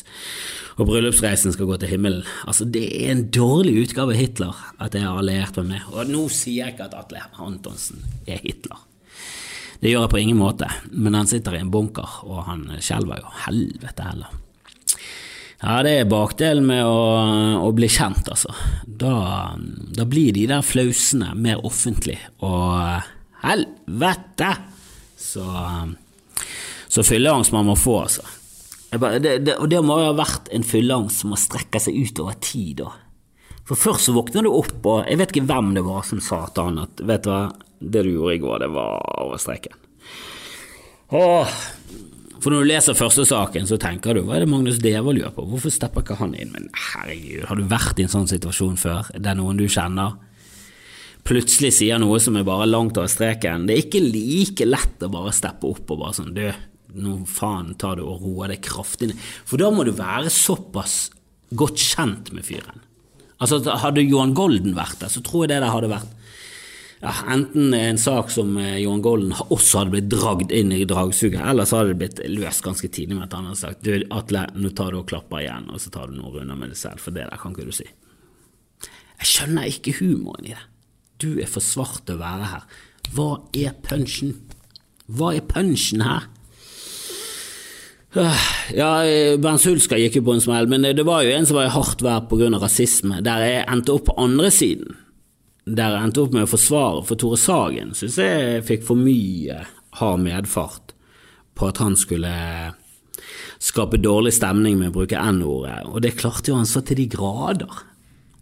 og 0.77 0.85
bryllupsreisen 0.85 1.53
skal 1.55 1.69
gå 1.69 1.77
til 1.81 1.89
himmelen. 1.89 2.25
Altså, 2.45 2.67
det 2.69 2.85
er 2.85 3.15
en 3.15 3.25
dårlig 3.33 3.73
utgave 3.81 4.13
av 4.13 4.19
Hitler 4.21 4.59
at 4.83 4.93
jeg 4.93 5.07
har 5.07 5.17
alliert 5.17 5.57
meg 5.61 5.71
med. 5.71 5.87
Og 5.93 6.11
nå 6.11 6.27
sier 6.29 6.67
jeg 6.67 6.75
ikke 6.75 6.91
at 6.91 6.99
Atle 6.99 7.23
Antonsen 7.41 8.05
er 8.29 8.43
Hitler. 8.43 8.83
Det 9.81 9.91
gjør 9.91 10.07
jeg 10.07 10.13
på 10.13 10.19
ingen 10.21 10.39
måte, 10.39 10.69
men 10.89 11.17
han 11.17 11.29
sitter 11.29 11.57
i 11.57 11.61
en 11.61 11.71
bunker, 11.73 12.19
og 12.25 12.45
han 12.47 12.65
skjelver 12.81 13.21
jo. 13.21 13.33
Helvete 13.45 14.07
heller. 14.07 14.35
Ja, 15.57 15.79
det 15.85 15.93
er 15.97 16.09
bakdelen 16.09 16.67
med 16.69 16.83
å, 16.85 16.97
å 17.65 17.69
bli 17.73 17.89
kjent, 17.89 18.29
altså. 18.29 18.53
Da, 18.85 19.53
da, 19.57 20.05
blir 20.09 20.33
de 20.35 20.45
der 20.49 20.65
flausene 20.65 21.33
mer 21.37 21.63
offentlig, 21.65 22.19
og 22.45 23.01
helvete! 23.45 24.51
Så, 25.17 25.45
så 26.87 27.05
fylleangst 27.05 27.53
man 27.55 27.69
må 27.69 27.77
få, 27.77 27.99
altså. 28.05 28.25
Det, 28.87 29.33
det, 29.43 29.57
og 29.57 29.67
det 29.69 29.81
må 29.83 29.97
jo 29.99 30.11
ha 30.11 30.17
vært 30.17 30.49
en 30.53 30.65
fylleangst 30.65 31.23
som 31.23 31.33
må 31.33 31.41
strekke 31.41 31.81
seg 31.81 31.97
ut 31.97 32.21
over 32.23 32.37
tid, 32.41 32.83
da. 32.85 32.93
For 33.67 33.75
først 33.75 34.07
så 34.07 34.13
våkner 34.15 34.45
du 34.45 34.53
opp, 34.53 34.77
og 34.85 35.09
jeg 35.09 35.19
vet 35.19 35.33
ikke 35.33 35.49
hvem 35.49 35.73
det 35.75 35.83
var 35.83 36.05
som 36.07 36.21
sa 36.23 36.45
til 36.53 36.69
han 36.69 36.85
at 36.85 37.01
vet 37.03 37.25
du 37.25 37.33
hva, 37.33 37.41
det 37.79 38.03
du 38.05 38.13
gjorde 38.15 38.35
i 38.35 38.41
går, 38.43 38.59
det 38.63 38.71
var 38.73 39.01
over 39.23 39.41
streken. 39.41 39.75
Åh, 41.17 41.57
for 42.37 42.53
når 42.53 42.63
du 42.63 42.69
leser 42.69 42.97
første 42.97 43.25
saken, 43.27 43.67
så 43.69 43.79
tenker 43.81 44.17
du 44.17 44.23
hva 44.25 44.37
er 44.37 44.45
det 44.45 44.51
Magnus 44.51 44.79
Devold 44.83 45.19
gjør 45.21 45.33
på, 45.35 45.45
hvorfor 45.51 45.73
stepper 45.73 46.05
ikke 46.05 46.19
han 46.19 46.35
inn? 46.37 46.53
Men 46.53 46.69
herregud, 46.75 47.45
har 47.49 47.59
du 47.59 47.67
vært 47.69 47.99
i 47.99 48.05
en 48.05 48.13
sånn 48.13 48.29
situasjon 48.29 48.79
før? 48.81 49.11
Det 49.15 49.31
er 49.31 49.39
noen 49.39 49.59
du 49.59 49.65
kjenner? 49.71 50.17
Plutselig 51.27 51.73
sier 51.75 51.99
noe 51.99 52.21
som 52.23 52.37
er 52.39 52.45
bare 52.47 52.69
langt 52.69 52.99
over 52.99 53.09
streken. 53.11 53.65
Det 53.67 53.75
er 53.75 53.83
ikke 53.83 54.03
like 54.05 54.67
lett 54.67 55.03
å 55.03 55.11
bare 55.11 55.33
steppe 55.35 55.67
opp 55.67 55.89
og 55.91 56.03
bare 56.05 56.15
sånn 56.15 56.35
du, 56.37 56.45
nå 56.95 57.17
faen 57.27 57.73
tar 57.79 57.99
du 57.99 58.05
og 58.05 58.23
roer 58.23 58.53
deg 58.53 58.61
kraftig 58.63 59.11
ned. 59.11 59.25
For 59.47 59.59
da 59.59 59.71
må 59.73 59.83
du 59.83 59.91
være 59.97 60.31
såpass 60.31 61.09
godt 61.57 61.81
kjent 61.83 62.31
med 62.35 62.47
fyren. 62.47 62.83
Altså, 63.43 63.59
Hadde 63.83 64.05
Johan 64.05 64.33
Golden 64.37 64.77
vært 64.77 65.01
der, 65.01 65.11
så 65.13 65.21
tror 65.25 65.45
jeg 65.45 65.51
det 65.55 65.59
der 65.65 65.73
hadde 65.73 65.91
vært 65.91 66.13
ja, 67.01 67.13
enten 67.29 67.73
en 67.73 67.97
sak 67.97 68.31
som 68.33 68.55
eh, 68.57 68.79
Johan 68.81 69.03
Golden 69.05 69.33
også 69.53 69.83
hadde 69.83 69.93
blitt 69.93 70.09
dragd 70.09 70.53
inn 70.55 70.71
i 70.73 70.85
dragsuget, 70.89 71.43
eller 71.45 71.67
så 71.69 71.81
hadde 71.81 71.93
det 71.93 71.99
blitt 72.01 72.21
løst 72.33 72.63
ganske 72.65 72.89
tidlig 72.89 73.19
med 73.19 73.27
at 73.27 73.35
han 73.37 73.45
hadde 73.51 73.59
sagt 73.59 73.85
du 73.85 73.93
Atle, 74.17 74.47
nå 74.57 74.71
tar 74.73 74.95
du 74.95 75.01
og 75.03 75.11
klapper 75.11 75.43
igjen, 75.43 75.69
og 75.69 75.83
så 75.83 75.93
tar 75.93 76.09
du 76.09 76.17
noen 76.17 76.39
runder 76.39 76.57
med 76.57 76.73
deg 76.73 76.81
selv, 76.81 77.03
for 77.03 77.13
det 77.13 77.27
der 77.29 77.41
kan 77.41 77.53
ikke 77.53 77.67
du 77.69 77.77
si. 77.77 77.85
Jeg 79.17 79.29
skjønner 79.29 79.69
ikke 79.69 79.97
humoren 79.99 80.49
i 80.49 80.55
det. 80.55 80.65
Du 81.21 81.29
er 81.41 81.49
for 81.49 81.65
svart 81.65 82.03
til 82.05 82.17
å 82.17 82.21
være 82.21 82.49
her. 82.53 82.65
Hva 83.13 83.29
er 83.57 83.77
punchen? 83.85 84.33
Hva 85.05 85.31
er 85.37 85.45
punchen 85.45 86.03
her? 86.05 86.27
Ja, 88.73 88.91
Bernt 89.37 89.65
Hulsker 89.67 89.99
gikk 90.01 90.17
jo 90.17 90.25
på 90.25 90.33
en 90.33 90.41
smell, 90.41 90.69
men 90.69 90.85
det 90.97 91.05
var 91.05 91.25
jo 91.25 91.33
en 91.33 91.45
som 91.45 91.59
var 91.59 91.67
i 91.67 91.73
hardt 91.73 92.01
vær 92.01 92.25
pga. 92.29 92.49
rasisme, 92.57 93.21
der 93.21 93.43
jeg 93.45 93.65
endte 93.69 93.93
opp 93.93 94.07
på 94.09 94.17
andre 94.17 94.49
siden 94.53 94.97
der 95.67 95.93
jeg 95.93 96.07
endte 96.07 96.23
opp 96.23 96.35
med 96.35 96.45
å 96.47 96.51
forsvare 96.51 97.03
for 97.07 97.19
Tore 97.19 97.39
Sagen, 97.41 97.91
syns 97.97 98.19
jeg 98.21 98.63
fikk 98.67 98.85
for 98.87 98.99
mye 98.99 99.65
hard 99.99 100.21
medfart 100.23 100.93
på 101.57 101.67
at 101.67 101.81
han 101.81 101.97
skulle 101.99 102.31
skape 103.59 103.99
dårlig 103.99 104.35
stemning 104.37 104.77
med 104.79 104.91
å 104.91 104.97
bruke 104.99 105.19
N-ordet, 105.19 105.81
og 105.89 105.99
det 106.05 106.15
klarte 106.19 106.53
jo 106.53 106.59
han 106.59 106.69
så 106.69 106.83
til 106.85 107.01
de 107.01 107.07
grader. 107.11 107.83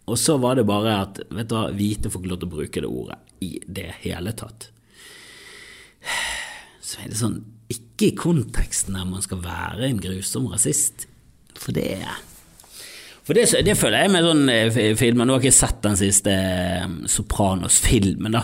Og 0.06 0.20
så 0.22 0.36
var 0.38 0.60
det 0.60 0.68
bare 0.70 1.00
at 1.02 1.22
vet 1.34 1.50
du 1.50 1.56
hva, 1.56 1.70
hvite 1.74 2.12
får 2.14 2.22
ikke 2.22 2.32
lov 2.34 2.42
til 2.42 2.50
å 2.50 2.56
bruke 2.58 2.84
det 2.84 2.92
ordet 2.92 3.18
i 3.42 3.52
det 3.66 3.88
hele 4.04 4.36
tatt. 4.38 4.70
Så 6.86 7.02
er 7.02 7.10
det 7.10 7.18
sånn 7.18 7.40
Ikke 7.74 8.12
i 8.12 8.18
konteksten 8.20 8.94
der 8.94 9.08
man 9.10 9.24
skal 9.26 9.40
være 9.42 9.88
en 9.88 9.98
grusom 10.04 10.52
rasist, 10.52 11.08
for 11.58 11.74
det 11.74 11.88
er 11.96 12.20
for 13.26 13.34
det, 13.34 13.48
det, 13.66 13.74
føler 13.80 14.06
jeg 14.06 14.14
med 14.14 14.28
sånn 14.28 14.46
filmer. 15.00 15.26
Nå 15.26 15.36
har 15.36 15.42
jeg 15.42 15.50
ikke 15.50 15.64
sett 15.64 15.82
den 15.82 15.98
siste 15.98 16.36
Sopranos-filmen, 17.10 18.38
da. 18.38 18.44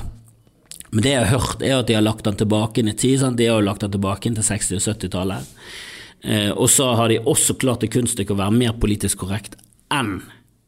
Men 0.92 1.06
det 1.06 1.14
jeg 1.14 1.24
har 1.24 1.40
hørt, 1.40 1.62
er 1.64 1.78
at 1.78 1.88
de 1.88 1.96
har 1.96 2.04
lagt 2.04 2.26
den 2.28 2.38
tilbake 2.40 2.82
inn 2.82 2.92
i 2.92 2.98
tid. 2.98 3.22
Sant? 3.22 3.40
De 3.40 3.48
har 3.48 3.62
jo 3.62 3.68
lagt 3.70 3.84
den 3.86 3.94
tilbake 3.94 4.28
inn 4.28 4.36
til 4.36 4.48
60- 4.48 4.80
og 4.80 4.84
70-tallet. 4.90 5.52
Eh, 6.22 6.50
og 6.52 6.68
så 6.70 6.92
har 7.00 7.10
de 7.10 7.22
også 7.24 7.56
klart 7.62 7.86
det 7.86 7.94
kunststykket 7.94 8.36
å 8.36 8.42
være 8.44 8.58
mer 8.58 8.76
politisk 8.78 9.24
korrekt 9.24 9.56
enn 9.92 10.20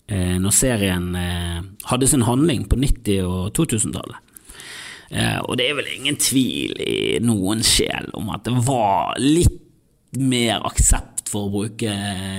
eh, 0.09 0.39
når 0.41 0.55
serien 0.55 1.11
eh, 1.19 1.59
hadde 1.91 2.09
sin 2.09 2.23
handling 2.25 2.63
på 2.71 2.79
90- 2.79 3.27
og 3.27 3.51
2000-tallet. 3.59 4.31
Eh, 5.11 5.39
og 5.43 5.59
det 5.59 5.67
er 5.67 5.77
vel 5.77 5.91
ingen 5.91 6.17
tvil 6.17 6.79
i 6.81 7.19
noen 7.21 7.61
sjel 7.67 8.09
om 8.17 8.31
at 8.33 8.47
det 8.47 8.55
var 8.65 9.19
litt 9.21 9.59
mer 10.17 10.63
aksept 10.65 11.27
for 11.29 11.49
å 11.49 11.53
bruke 11.53 11.93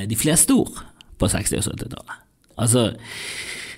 de 0.08 0.18
fleste 0.18 0.56
ord 0.56 0.80
på 1.18 1.28
60- 1.30 1.60
og 1.60 1.68
70-tallet. 1.72 2.22
Altså, 2.60 2.88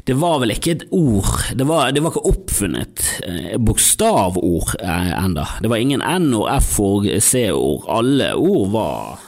det 0.07 0.15
var 0.21 0.39
vel 0.39 0.53
ikke 0.55 0.75
et 0.77 0.85
ord 0.95 1.31
Det 1.57 1.67
var, 1.67 1.91
det 1.95 2.03
var 2.05 2.13
ikke 2.13 2.31
oppfunnet 2.31 3.05
eh, 3.27 3.55
bokstavord 3.59 4.77
eh, 4.79 5.15
enda. 5.19 5.47
Det 5.63 5.71
var 5.73 5.83
ingen 5.83 6.05
N-ord, 6.05 6.51
F-ord, 6.61 7.09
C-ord. 7.25 7.89
Alle 7.91 8.31
ord 8.39 8.71
var 8.75 9.25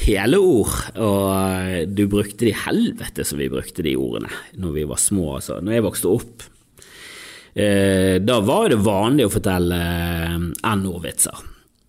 hele 0.00 0.40
ord, 0.40 0.74
og 1.00 1.24
eh, 1.32 1.86
du 1.88 2.04
brukte 2.12 2.44
de 2.44 2.54
helvete 2.66 3.24
som 3.24 3.40
vi 3.40 3.48
brukte 3.52 3.84
de 3.86 3.96
ordene 4.00 4.32
når 4.60 4.76
vi 4.76 4.86
var 4.90 5.00
små. 5.00 5.36
Altså. 5.38 5.60
Når 5.64 5.78
jeg 5.78 5.86
vokste 5.88 6.16
opp, 6.18 6.48
da 7.50 8.36
var 8.46 8.68
det 8.70 8.76
vanlig 8.78 9.24
å 9.26 9.32
fortelle 9.32 9.78
N-ordvitser. 10.70 11.40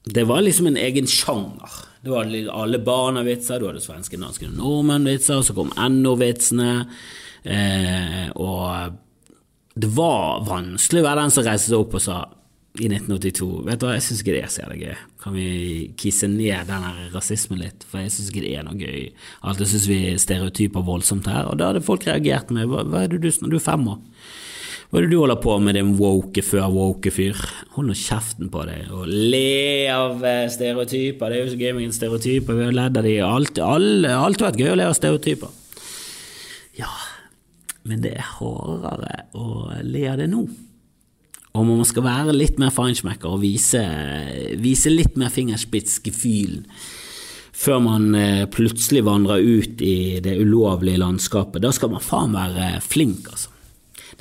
Det 0.03 0.23
var 0.25 0.41
liksom 0.41 0.67
en 0.67 0.77
egen 0.81 1.07
sjanger. 1.07 1.79
Det 2.01 2.09
var 2.09 2.25
alle 2.63 2.79
barna-vitser, 2.81 3.59
du 3.61 3.67
hadde 3.69 3.83
svenske, 3.83 4.17
danske 4.17 4.47
og 4.49 4.57
nordmenn-vitser, 4.57 5.43
så 5.45 5.53
kom 5.53 5.69
NO-vitsene. 5.77 6.71
Eh, 7.45 8.27
og 8.41 8.97
det 9.77 9.89
var 9.93 10.41
vanskelig 10.47 11.03
å 11.03 11.07
være 11.07 11.25
den 11.25 11.33
som 11.35 11.45
reiste 11.45 11.69
seg 11.69 11.83
opp 11.83 11.97
og 11.97 12.03
sa 12.03 12.21
i 12.79 12.87
1982 12.87 13.47
Vet 13.67 13.81
du 13.81 13.85
hva, 13.85 13.95
jeg 13.97 14.03
syns 14.05 14.21
ikke 14.23 14.33
det 14.33 14.41
er 14.45 14.51
så 14.53 14.67
gøy. 14.79 14.99
Kan 15.21 15.35
vi 15.35 15.47
kisse 15.99 16.29
ned 16.31 16.69
den 16.69 16.85
rasismen 17.13 17.59
litt? 17.61 17.83
For 17.87 18.01
jeg 18.01 18.13
syns 18.15 18.29
ikke 18.31 18.45
det 18.45 18.53
er 18.57 18.65
noe 18.65 18.79
gøy. 18.79 19.09
Alltid 19.45 19.71
syns 19.73 19.89
vi 19.91 19.99
stereotyper 20.21 20.85
voldsomt 20.87 21.27
her. 21.29 21.49
Og 21.51 21.59
da 21.59 21.71
hadde 21.71 21.83
folk 21.85 22.07
reagert 22.07 22.53
med 22.55 22.71
Hva, 22.71 22.85
hva 22.87 23.03
er 23.03 23.11
det 23.11 23.21
du 23.21 23.29
du 23.29 23.57
er 23.59 23.63
fem 23.63 23.85
år? 23.91 23.99
Hva 24.91 24.99
er 24.99 25.05
det 25.05 25.13
du 25.13 25.21
holder 25.21 25.37
på 25.39 25.53
med, 25.63 25.77
din 25.77 25.93
woke 25.95 26.41
før 26.43 26.65
woke-fyr? 26.73 27.37
Hold 27.77 27.87
nå 27.87 27.93
kjeften 27.95 28.49
på 28.51 28.65
deg 28.67 28.89
og 28.91 29.05
le 29.07 29.87
av 29.87 30.19
eh, 30.27 30.49
stereotyper. 30.51 31.31
Det 31.31 31.37
er 31.37 31.45
jo 31.45 31.51
så 31.53 31.59
gøy 31.61 31.69
med 31.77 31.85
en 31.85 31.93
stereotyper. 31.95 32.57
Vi 32.57 32.65
har 32.65 32.75
ledd 32.75 32.99
av 32.99 33.07
de 33.07 33.13
alt, 33.23 33.61
alle, 33.63 34.11
alt 34.11 34.43
har 34.43 34.51
vært 34.51 34.59
gøy 34.59 34.73
å 34.73 34.75
le 34.81 34.89
av 34.89 34.97
stereotyper. 34.97 35.53
Ja, 36.75 36.89
men 37.87 38.03
det 38.03 38.17
er 38.17 38.33
hardere 38.33 39.13
å 39.31 39.69
le 39.79 40.03
av 40.11 40.19
det 40.19 40.27
nå. 40.33 40.43
Og 41.55 41.65
man 41.69 41.87
skal 41.87 42.05
være 42.09 42.35
litt 42.35 42.59
mer 42.59 42.75
feinschmecker 42.75 43.31
og 43.31 43.45
vise, 43.45 43.85
vise 44.59 44.91
litt 44.91 45.15
mer 45.15 45.31
fingerspitzgefühl 45.31 46.59
før 47.61 47.79
man 47.87 48.11
eh, 48.19 48.43
plutselig 48.51 49.05
vandrer 49.07 49.39
ut 49.39 49.87
i 49.87 50.19
det 50.19 50.35
ulovlige 50.35 50.99
landskapet. 50.99 51.63
Da 51.63 51.71
skal 51.71 51.95
man 51.95 52.03
faen 52.03 52.35
være 52.35 52.73
flink, 52.83 53.31
altså. 53.31 53.50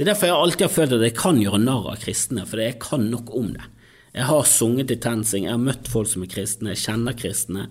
Det 0.00 0.06
er 0.06 0.14
derfor 0.14 0.30
jeg 0.30 0.40
alltid 0.40 0.62
har 0.64 0.72
følt 0.72 0.92
at 0.96 1.02
jeg 1.04 1.12
kan 1.12 1.36
gjøre 1.36 1.58
narr 1.60 1.90
av 1.90 1.98
kristne, 2.00 2.46
for 2.48 2.62
jeg 2.62 2.78
kan 2.80 3.02
nok 3.12 3.34
om 3.36 3.50
det. 3.52 3.66
Jeg 4.14 4.24
har 4.30 4.46
sunget 4.48 4.94
i 4.94 4.96
TenSing, 4.96 5.44
jeg 5.44 5.52
har 5.52 5.60
møtt 5.60 5.90
folk 5.92 6.08
som 6.08 6.24
er 6.24 6.30
kristne, 6.32 6.70
jeg 6.72 6.80
kjenner 6.86 7.18
kristne. 7.20 7.66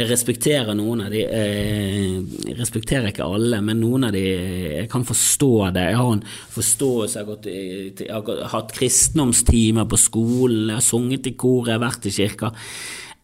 Jeg 0.00 0.08
respekterer 0.08 0.72
noen 0.78 1.02
av 1.04 1.12
de, 1.12 1.20
jeg 1.28 2.56
respekterer 2.56 3.10
ikke 3.10 3.28
alle, 3.28 3.60
men 3.60 3.84
noen 3.84 4.08
av 4.08 4.16
de 4.16 4.24
Jeg 4.24 4.88
kan 4.94 5.04
forstå 5.04 5.52
det. 5.76 5.84
Jeg 5.92 6.00
har 6.00 6.16
en 6.16 6.24
forståelse, 6.56 7.18
jeg 7.18 7.20
har, 7.20 7.28
gått, 7.34 8.00
jeg 8.00 8.08
har 8.16 8.56
hatt 8.56 8.74
kristendomstimer 8.80 9.84
på 9.84 10.00
skolen, 10.00 10.72
jeg 10.72 10.80
har 10.80 10.88
sunget 10.88 11.28
i 11.28 11.36
kor, 11.36 11.68
jeg 11.68 11.76
har 11.76 11.84
vært 11.84 12.08
i 12.08 12.16
kirka. 12.16 12.54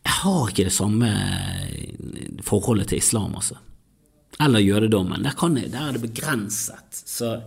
Jeg 0.04 0.18
har 0.20 0.52
ikke 0.52 0.68
det 0.68 0.76
samme 0.76 1.14
forholdet 2.44 2.92
til 2.92 3.00
islam, 3.00 3.40
altså. 3.40 3.56
Eller 4.36 4.68
jødedommen. 4.68 5.24
Der, 5.24 5.48
jeg, 5.48 5.72
der 5.72 5.88
er 5.88 5.96
det 5.96 6.04
begrenset. 6.04 7.06
Så 7.08 7.38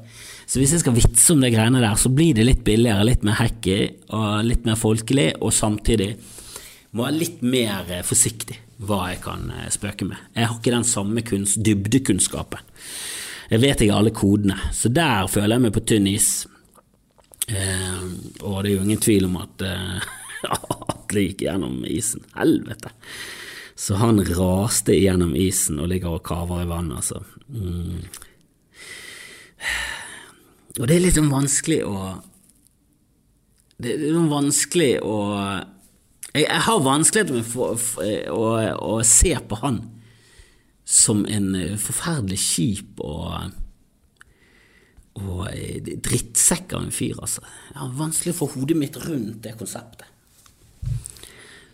så 0.46 0.60
hvis 0.60 0.76
jeg 0.76 0.84
skal 0.84 0.96
vitse 0.98 1.34
om 1.34 1.42
de 1.44 1.52
greiene 1.54 1.82
der, 1.84 1.96
så 2.00 2.12
blir 2.14 2.36
det 2.38 2.46
litt 2.48 2.64
billigere, 2.68 3.08
litt 3.08 3.26
mer 3.26 3.40
hacky 3.40 3.80
og 4.14 4.44
litt 4.48 4.68
mer 4.68 4.80
folkelig, 4.80 5.32
og 5.42 5.54
samtidig 5.56 6.14
må 6.94 7.08
jeg 7.08 7.20
litt 7.20 7.44
mer 7.46 7.90
eh, 7.90 8.06
forsiktig 8.06 8.60
hva 8.84 9.08
jeg 9.12 9.22
kan 9.24 9.48
eh, 9.54 9.70
spøke 9.74 10.08
med. 10.08 10.20
Jeg 10.36 10.50
har 10.50 10.58
ikke 10.60 10.76
den 10.76 10.88
samme 10.88 11.24
kunst, 11.26 11.62
dybdekunnskapen. 11.66 12.74
Jeg 13.52 13.62
vet 13.62 13.84
ikke 13.84 14.00
alle 14.00 14.14
kodene, 14.16 14.58
så 14.74 14.90
der 14.94 15.30
føler 15.32 15.58
jeg 15.58 15.66
meg 15.66 15.76
på 15.76 15.86
tynn 15.88 16.10
is. 16.10 16.32
Eh, 17.48 18.04
og 18.42 18.64
det 18.64 18.72
er 18.72 18.76
jo 18.76 18.84
ingen 18.86 19.04
tvil 19.04 19.28
om 19.30 19.40
at 19.42 19.66
eh, 19.68 20.12
Atle 20.94 21.26
gikk 21.28 21.46
gjennom 21.48 21.82
isen. 21.88 22.26
Helvete! 22.38 22.94
Så 23.76 23.98
han 23.98 24.22
raste 24.28 24.94
gjennom 24.94 25.34
isen 25.36 25.80
og 25.82 25.90
ligger 25.90 26.20
og 26.20 26.26
kaver 26.28 26.62
i 26.64 26.70
vannet, 26.70 27.02
altså. 27.02 27.24
Mm. 27.50 28.04
Og 30.80 30.88
det 30.90 30.96
er 30.96 31.04
litt 31.04 31.18
sånn 31.20 31.34
vanskelig 31.34 31.82
å 31.86 31.98
Det 33.84 33.94
er 33.94 34.16
sånn 34.16 34.32
vanskelig 34.32 34.94
å 35.06 35.18
Jeg, 36.34 36.46
jeg 36.48 36.62
har 36.68 36.86
vanskeligheter 36.86 37.38
med 37.38 37.46
for, 37.46 37.76
for, 37.78 38.14
å, 38.34 38.46
å, 38.74 38.96
se 39.06 39.36
på 39.38 39.60
han 39.62 39.84
som 40.84 41.22
en 41.32 41.54
forferdelig 41.80 42.40
kjip 42.42 43.04
og 43.06 43.60
og 45.14 45.46
drittsekk 46.02 46.74
av 46.74 46.88
en 46.88 46.94
fyr, 46.94 47.20
altså. 47.22 47.44
Jeg 47.70 47.78
har 47.78 47.92
vanskelig 48.00 48.32
å 48.34 48.38
få 48.40 48.48
hodet 48.56 48.78
mitt 48.80 48.96
rundt 48.98 49.44
det 49.46 49.52
konseptet. 49.60 50.08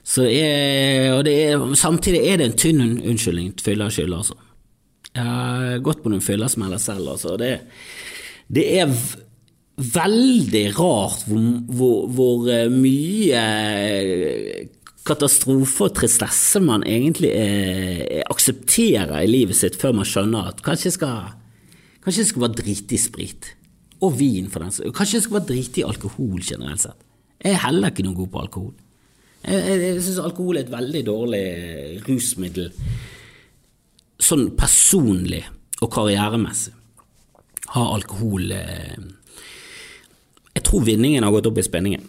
Så 0.04 0.26
jeg, 0.28 1.08
og 1.14 1.28
er, 1.32 1.64
samtidig 1.80 2.20
er 2.28 2.42
det 2.42 2.50
en 2.50 2.58
tynn 2.60 2.84
unnskyldning 2.84 3.54
fylla 3.64 3.88
og 3.88 3.96
skyld, 3.96 4.18
altså. 4.18 4.36
Jeg 5.14 5.24
har 5.24 5.80
gått 5.86 6.04
på 6.04 6.12
noen 6.12 6.26
fyllersmeller 6.26 6.82
selv, 6.84 7.14
altså. 7.14 7.38
Det, 7.40 7.54
det 8.50 8.66
er 8.82 8.94
veldig 9.80 10.66
rart 10.76 11.24
hvor, 11.28 11.44
hvor, 11.70 12.08
hvor 12.12 12.50
eh, 12.52 12.72
mye 12.74 13.44
eh, 13.44 14.66
katastrofe 15.08 15.88
og 15.88 15.96
tristesse 15.98 16.62
man 16.62 16.84
egentlig 16.88 17.32
er 17.32 18.26
aksepterer 18.30 19.16
i 19.24 19.30
livet 19.30 19.58
sitt 19.58 19.78
før 19.80 19.96
man 20.02 20.08
skjønner 20.08 20.52
at 20.52 20.64
kanskje 20.66 20.90
jeg 20.90 20.98
skal, 20.98 21.32
kanskje 22.04 22.24
jeg 22.24 22.32
skal 22.34 22.46
bare 22.46 22.60
drite 22.60 22.98
i 22.98 23.02
sprit. 23.02 23.54
Og 24.00 24.14
vin, 24.16 24.46
for 24.48 24.64
den 24.64 24.72
saks 24.72 24.94
Kanskje 24.96 25.18
jeg 25.18 25.24
skal 25.26 25.36
bare 25.36 25.50
drite 25.50 25.82
i 25.82 25.88
alkohol 25.88 26.40
generelt 26.40 26.86
sett. 26.86 27.00
Jeg 27.44 27.58
er 27.58 27.64
heller 27.66 27.92
ikke 27.92 28.06
noe 28.06 28.16
god 28.16 28.30
på 28.32 28.44
alkohol. 28.46 28.74
Jeg, 29.44 29.60
jeg, 29.60 29.82
jeg 29.84 30.04
syns 30.06 30.22
alkohol 30.24 30.60
er 30.60 30.66
et 30.66 30.72
veldig 30.72 31.02
dårlig 31.08 31.44
rusmiddel, 32.08 32.70
sånn 34.20 34.50
personlig 34.60 35.46
og 35.80 35.92
karrieremessig 35.96 36.79
har 37.74 37.96
alkohol 37.96 38.52
eh, 38.52 38.96
Jeg 40.56 40.64
tror 40.66 40.86
vinningen 40.88 41.26
har 41.26 41.34
gått 41.34 41.50
opp 41.50 41.60
i 41.62 41.66
spenningen. 41.66 42.06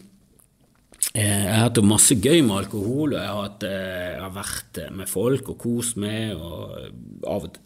Eh, 1.14 1.46
jeg 1.46 1.54
har 1.54 1.66
hatt 1.68 1.80
masse 1.86 2.16
gøy 2.16 2.40
med 2.46 2.56
alkohol, 2.62 3.14
og 3.14 3.18
jeg 3.18 3.32
har, 3.32 3.42
hatt, 3.44 3.66
eh, 3.68 4.12
jeg 4.14 4.22
har 4.24 4.36
vært 4.36 4.84
med 4.96 5.10
folk 5.10 5.50
og 5.52 5.58
kost 5.60 5.98
med. 6.00 6.36
og 6.36 7.26
av 7.28 7.48
og, 7.48 7.58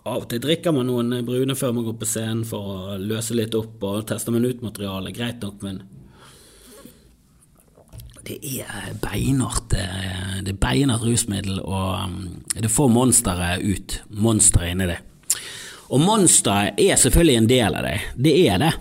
av 0.00 0.22
og 0.22 0.28
til 0.30 0.42
drikker 0.42 0.74
man 0.74 0.88
noen 0.88 1.24
brune 1.26 1.56
før 1.58 1.74
man 1.76 1.88
går 1.88 1.98
på 2.00 2.08
scenen 2.08 2.44
for 2.48 2.74
å 2.74 2.98
løse 3.00 3.36
litt 3.36 3.56
opp 3.58 3.82
og 3.84 4.06
teste 4.08 4.32
man 4.32 4.46
ut 4.46 4.62
materialet. 4.64 5.16
Greit 5.16 5.42
nok, 5.44 5.60
men 5.66 5.82
det 8.24 8.38
er 8.62 8.94
beinhardt 9.02 9.72
det 9.74 10.52
er 10.52 10.58
beinhardt 10.60 11.04
rusmiddel, 11.04 11.58
og 11.64 12.12
mm, 12.12 12.26
det 12.62 12.70
får 12.70 12.92
monsteret 12.92 13.64
ut. 13.64 14.00
Monsteret 14.22 14.76
inni 14.76 14.92
det. 14.92 15.00
Og 15.90 16.02
monsteret 16.02 16.78
er 16.80 16.98
selvfølgelig 17.00 17.36
en 17.40 17.50
del 17.50 17.76
av 17.80 17.86
det, 17.86 17.98
det 18.14 18.34
er 18.46 18.62
det. 18.62 18.72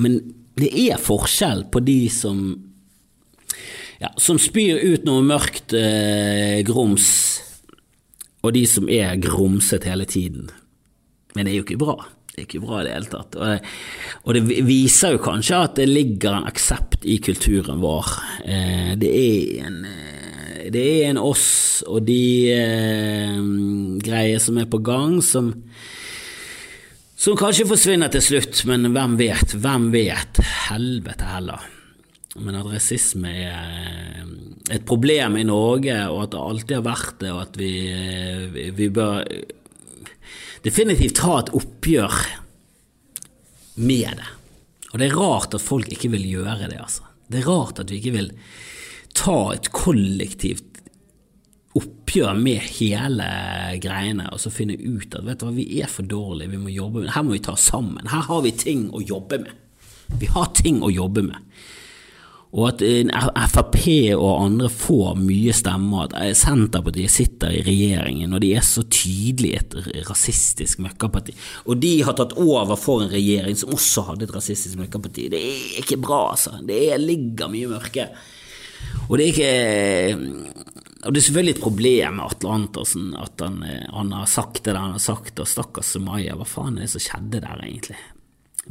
Men 0.00 0.18
det 0.58 0.70
er 0.84 1.00
forskjell 1.02 1.66
på 1.72 1.82
de 1.84 2.00
som 2.12 2.44
ja, 4.02 4.10
som 4.20 4.38
spyr 4.42 4.82
ut 4.82 5.06
noe 5.06 5.22
mørkt 5.24 5.72
eh, 5.78 6.60
grums, 6.66 7.06
og 8.44 8.52
de 8.56 8.64
som 8.68 8.90
er 8.92 9.16
grumset 9.22 9.86
hele 9.88 10.04
tiden. 10.04 10.50
Men 11.34 11.46
det 11.46 11.54
er 11.54 11.58
jo 11.60 11.66
ikke 11.66 11.80
bra. 11.80 11.96
Det 12.34 12.42
er 12.42 12.48
ikke 12.48 12.64
bra 12.64 12.80
i 12.80 12.86
det 12.88 12.94
hele 12.96 13.10
tatt. 13.12 13.36
Og, 13.38 13.68
og, 14.24 14.30
det 14.34 14.58
viser 14.66 15.14
jo 15.14 15.22
kanskje 15.22 15.60
at 15.68 15.78
det 15.78 15.86
ligger 15.88 16.40
en 16.40 16.48
aksept 16.50 17.06
i 17.06 17.20
kulturen 17.22 17.78
vår. 17.82 18.10
Eh, 18.42 18.92
det 19.00 19.10
er 19.10 19.68
en, 19.68 19.80
eh, 19.88 20.13
det 20.72 20.84
er 20.84 21.10
en 21.10 21.20
oss 21.20 21.82
og 21.88 22.04
de 22.06 22.52
eh, 22.54 23.38
greier 24.04 24.40
som 24.42 24.58
er 24.60 24.70
på 24.70 24.80
gang, 24.84 25.20
som 25.24 25.52
som 27.24 27.38
kanskje 27.40 27.64
forsvinner 27.64 28.10
til 28.12 28.20
slutt, 28.20 28.58
men 28.68 28.90
hvem 28.92 29.14
vet? 29.16 29.54
Hvem 29.56 29.86
vet? 29.94 30.40
Helvete 30.66 31.24
heller. 31.24 31.62
Men 32.36 32.58
at 32.58 32.66
rasisme 32.68 33.30
er 33.30 33.54
eh, 33.54 34.26
et 34.76 34.84
problem 34.84 35.38
i 35.40 35.46
Norge, 35.48 35.94
og 36.10 36.24
at 36.26 36.34
det 36.34 36.42
alltid 36.42 36.76
har 36.76 36.84
vært 36.84 37.20
det, 37.22 37.30
og 37.32 37.40
at 37.46 37.56
vi, 37.60 37.70
eh, 37.94 38.72
vi 38.76 38.90
bør 38.92 39.22
definitivt 40.66 41.16
ta 41.20 41.38
et 41.38 41.54
oppgjør 41.56 42.18
med 43.88 44.20
det. 44.20 44.30
Og 44.92 45.00
det 45.00 45.08
er 45.08 45.16
rart 45.18 45.56
at 45.56 45.64
folk 45.64 45.88
ikke 45.94 46.12
vil 46.12 46.28
gjøre 46.28 46.68
det, 46.68 46.78
altså. 46.82 47.08
Det 47.30 47.40
er 47.40 47.48
rart 47.48 47.80
at 47.80 47.90
vi 47.90 48.02
ikke 48.02 48.18
vil 48.18 48.30
ta 49.14 49.38
et 49.54 49.70
kollektivt 49.74 50.74
oppgjør 51.74 52.36
med 52.38 52.62
hele 52.76 53.26
greiene 53.82 54.28
og 54.30 54.38
så 54.42 54.52
finne 54.54 54.76
ut 54.78 55.14
at 55.16 55.24
vet 55.26 55.40
du 55.40 55.48
hva, 55.48 55.54
vi 55.56 55.66
er 55.82 55.90
for 55.90 56.06
dårlige, 56.06 56.52
vi 56.52 56.60
må 56.62 56.74
jobbe 56.74 57.02
med 57.02 57.14
Her 57.14 57.24
må 57.26 57.34
vi 57.34 57.42
ta 57.42 57.56
sammen. 57.58 58.06
Her 58.10 58.28
har 58.28 58.44
vi 58.44 58.54
ting 58.54 58.88
å 58.94 59.02
jobbe 59.02 59.40
med. 59.42 59.54
Vi 60.20 60.28
har 60.30 60.52
ting 60.54 60.82
å 60.84 60.92
jobbe 60.92 61.24
med. 61.26 61.40
Og 62.54 62.68
at 62.68 62.84
Frp 63.50 63.80
og 64.14 64.28
andre 64.30 64.68
får 64.70 65.16
mye 65.18 65.54
stemmer, 65.56 66.06
at 66.06 66.36
Senterpartiet 66.38 67.10
sitter 67.10 67.50
i 67.50 67.64
regjeringen, 67.66 68.30
og 68.30 68.44
de 68.44 68.52
er 68.54 68.62
så 68.62 68.84
tydelig 68.86 69.56
et 69.58 69.74
rasistisk 70.06 70.84
møkkaparti. 70.84 71.34
Og 71.66 71.82
de 71.82 71.96
har 72.06 72.14
tatt 72.14 72.36
over 72.38 72.78
for 72.78 73.02
en 73.02 73.10
regjering 73.10 73.58
som 73.58 73.74
også 73.74 74.06
hadde 74.12 74.28
et 74.28 74.36
rasistisk 74.36 74.78
møkkaparti. 74.78 75.26
Det 75.34 75.42
er 75.42 75.82
ikke 75.82 75.98
bra, 76.06 76.28
altså. 76.36 76.54
Det 76.62 76.78
ligger 77.02 77.50
mye 77.50 77.72
mørke. 77.74 78.06
Og 79.08 79.18
det 79.18 79.24
er 79.24 79.32
ikke 79.34 79.52
og 81.04 81.12
det 81.12 81.20
er 81.20 81.26
selvfølgelig 81.26 81.54
et 81.58 81.62
problem 81.62 82.16
med 82.16 82.24
Atle 82.24 82.52
Antonsen 82.54 83.10
at 83.20 83.42
han, 83.44 83.60
han, 83.92 84.12
har 84.16 84.28
sagt 84.30 84.62
det 84.64 84.72
han 84.76 84.94
har 84.96 85.02
sagt, 85.02 85.40
og 85.42 85.48
stakkars 85.48 85.92
Sumaya, 85.92 86.36
hva 86.38 86.46
faen 86.48 86.78
er 86.78 86.86
det 86.86 86.94
som 86.94 87.04
skjedde 87.04 87.42
der, 87.44 87.60
egentlig? 87.60 87.98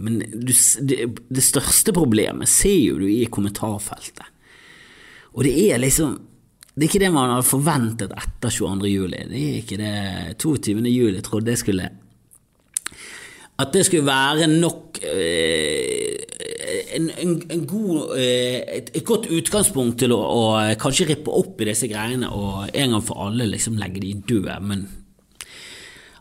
Men 0.01 0.17
du, 0.33 0.53
det, 0.89 0.97
det, 1.29 1.43
største 1.45 1.93
problemet 1.93 2.49
ser 2.49 2.79
jo 2.79 2.97
du 3.01 3.05
i 3.05 3.27
kommentarfeltet. 3.29 4.25
Og 5.33 5.45
det 5.45 5.53
er 5.67 5.81
liksom 5.81 6.21
Det 6.73 6.87
er 6.87 6.89
ikke 6.89 7.03
det 7.03 7.11
man 7.13 7.29
hadde 7.29 7.45
forventet 7.45 8.13
etter 8.17 8.49
22. 8.49 8.87
juli. 8.89 9.17
Det 9.29 9.41
er 9.41 9.57
ikke 9.59 9.77
det 9.77 10.37
22. 10.41 10.81
juli 10.89 11.21
trodde 11.21 11.53
jeg 11.53 11.61
skulle 11.61 11.89
At 13.61 13.73
det 13.73 13.85
skulle 13.85 14.07
være 14.07 14.47
nok 14.47 14.97
øh, 15.05 16.17
en, 16.95 17.09
en, 17.19 17.35
en 17.51 17.63
god, 17.67 18.15
øh, 18.17 18.57
et, 18.77 18.91
et, 18.93 19.05
godt 19.05 19.29
utgangspunkt 19.31 19.99
til 20.03 20.13
å, 20.15 20.19
å, 20.19 20.41
kanskje 20.79 21.09
rippe 21.11 21.33
opp 21.33 21.61
i 21.61 21.69
disse 21.69 21.89
greiene 21.91 22.29
og 22.33 22.67
en 22.73 22.95
gang 22.95 23.05
for 23.05 23.25
alle 23.27 23.49
liksom 23.51 23.79
legge 23.81 24.03
de 24.03 24.13
døde. 24.33 24.59
Men 24.61 24.85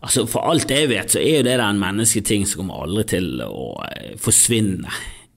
Altså, 0.03 0.25
For 0.27 0.43
alt 0.51 0.71
jeg 0.71 0.88
vet, 0.91 1.12
så 1.15 1.21
er 1.21 1.37
jo 1.37 1.43
det 1.47 1.59
der 1.61 1.69
en 1.69 1.79
mennesketing 1.79 2.43
som 2.51 2.65
kommer 2.65 2.83
aldri 2.83 3.05
til 3.12 3.38
å 3.45 3.69
eh, 3.87 4.17
forsvinne 4.19 4.91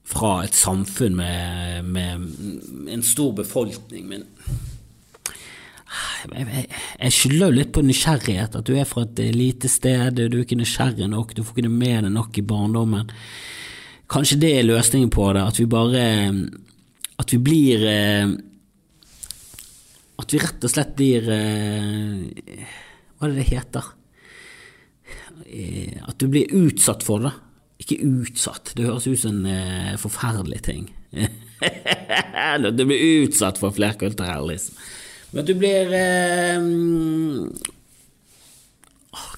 fra 0.06 0.40
et 0.42 0.58
samfunn 0.58 1.14
med, 1.18 1.86
med 1.86 2.90
en 2.90 3.04
stor 3.06 3.30
befolkning. 3.38 4.08
Men 4.10 4.26
jeg, 6.34 6.66
jeg, 6.66 7.14
skylder 7.14 7.46
jo 7.46 7.56
litt 7.60 7.72
på 7.74 7.84
nysgjerrighet, 7.86 8.58
at 8.58 8.66
du 8.66 8.74
er 8.74 8.88
fra 8.88 9.04
et 9.06 9.22
lite 9.34 9.70
sted, 9.70 10.18
du 10.18 10.24
er 10.26 10.42
ikke 10.42 10.58
nysgjerrig 10.58 11.08
nok, 11.10 11.34
du 11.34 11.44
får 11.46 11.62
ikke 11.62 11.70
med 11.70 12.08
deg 12.08 12.14
nok 12.14 12.38
i 12.38 12.46
barndommen. 12.46 13.14
Kanskje 14.10 14.38
det 14.42 14.52
er 14.58 14.66
løsningen 14.68 15.10
på 15.10 15.30
det, 15.34 15.42
at 15.42 15.58
vi 15.60 15.66
bare 15.70 16.04
At 17.18 17.32
vi 17.32 17.38
blir 17.42 17.86
eh, 17.90 18.34
At 20.22 20.34
vi 20.34 20.42
rett 20.42 20.66
og 20.66 20.72
slett 20.72 20.94
blir 20.98 21.26
eh, 21.32 22.60
Hva 23.16 23.26
er 23.26 23.34
det 23.34 23.40
det 23.40 23.48
heter? 23.50 23.90
Eh, 25.46 25.96
at 26.06 26.18
du 26.20 26.28
blir 26.30 26.52
utsatt 26.54 27.04
for 27.06 27.22
det. 27.24 27.32
Ikke 27.82 27.98
utsatt, 28.02 28.72
det 28.76 28.86
høres 28.86 29.06
ut 29.06 29.20
som 29.20 29.44
en 29.46 29.98
forferdelig 30.00 30.62
ting. 30.70 30.88
Du 31.56 32.82
blir 32.84 33.22
utsatt 33.24 33.56
for 33.56 33.72
flerkulturellisme. 33.72 34.76
Men 35.32 35.40
at 35.40 35.48
du 35.48 35.54
blir 35.56 35.94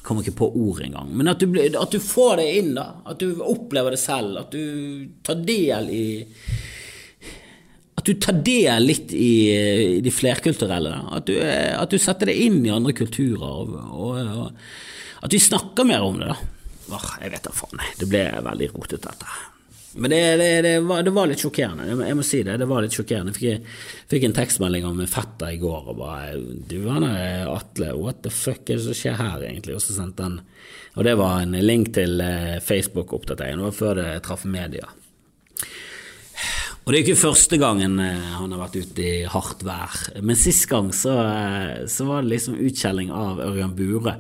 kommer 0.09 0.25
ikke 0.25 0.39
på 0.41 0.49
ord 0.57 0.81
engang. 0.85 1.13
Men 1.15 1.31
at 1.31 1.43
du, 1.43 1.53
at 1.69 1.93
du 1.93 2.01
får 2.03 2.41
det 2.41 2.49
inn, 2.63 2.73
da. 2.79 2.89
At 3.09 3.21
du 3.21 3.43
opplever 3.45 3.95
det 3.95 4.01
selv. 4.01 4.41
At 4.41 4.55
du 4.55 5.09
tar 5.27 5.45
del 5.45 5.93
i 5.93 6.07
at 7.99 8.07
du 8.07 8.15
tar 8.23 8.37
del 8.47 8.85
litt 8.87 9.11
i, 9.11 9.51
i 9.99 10.03
de 10.05 10.11
flerkulturelle. 10.15 10.93
At 11.17 11.27
du, 11.27 11.35
at 11.43 11.91
du, 11.91 11.99
setter 11.99 12.31
det 12.31 12.37
inn 12.45 12.61
i 12.63 12.71
andre 12.71 12.95
kulturer. 12.95 13.43
Og, 13.43 13.75
og, 13.75 14.21
og, 14.45 15.25
at 15.27 15.35
vi 15.35 15.43
snakker 15.43 15.89
mer 15.89 16.07
om 16.07 16.21
det, 16.21 16.31
da. 16.31 16.39
Åh, 16.95 17.09
jeg 17.25 17.35
vet 17.35 17.49
da 17.49 17.53
faen. 17.53 17.83
Det 17.99 18.09
ble 18.09 18.23
veldig 18.47 18.71
rotete, 18.77 19.03
dette. 19.11 19.58
Men 19.99 20.11
det, 20.11 20.37
det, 20.37 20.49
det, 20.63 20.73
var, 20.87 21.03
det, 21.03 21.11
var, 21.11 21.27
litt 21.27 21.43
sjokkerende. 21.43 21.89
Jeg 22.07 22.17
må 22.19 22.25
si 22.27 22.43
det. 22.47 22.55
Det 22.61 22.69
var 22.71 22.85
litt 22.85 22.95
sjokkerende. 22.95 23.33
Jeg 23.35 23.63
fikk, 23.65 23.81
fikk 24.13 24.27
en 24.29 24.37
tekstmelding 24.37 24.87
av 24.87 24.95
min 24.95 25.11
fetter 25.11 25.57
i 25.57 25.59
går 25.59 25.91
og 25.91 25.99
bare 25.99 26.39
Du, 26.71 26.79
han 26.87 27.07
er 27.09 27.51
Atle, 27.51 27.91
what 27.99 28.23
the 28.23 28.31
fuck 28.31 28.63
er 28.69 28.79
det 28.79 28.87
som 28.87 28.95
skjer 28.95 29.19
her, 29.19 29.43
egentlig? 29.49 29.75
Og 29.75 29.83
så 29.83 29.97
sendte 29.97 30.29
han 30.29 30.39
Og 30.95 31.03
det 31.07 31.17
var 31.19 31.43
en 31.43 31.59
link 31.65 31.91
til 31.99 32.23
eh, 32.23 32.61
Facebook-oppdatering. 32.63 33.59
Det 33.59 33.67
var 33.67 33.79
før 33.83 33.99
det 33.99 34.09
traff 34.27 34.47
media. 34.47 34.87
Og 36.89 36.95
det 36.95 37.01
er 37.03 37.05
ikke 37.05 37.21
første 37.27 37.59
gangen 37.61 37.99
eh, 38.01 38.33
han 38.39 38.55
har 38.55 38.63
vært 38.63 38.79
ute 38.79 39.03
i 39.05 39.27
hardt 39.29 39.67
vær. 39.67 39.99
Men 40.23 40.39
sist 40.39 40.71
gang 40.71 40.95
så, 40.95 41.19
eh, 41.27 41.87
så 41.91 42.07
var 42.07 42.23
det 42.23 42.37
liksom 42.37 42.59
utkjelling 42.63 43.11
av 43.13 43.43
Ørjan 43.51 43.75
Bure. 43.77 44.15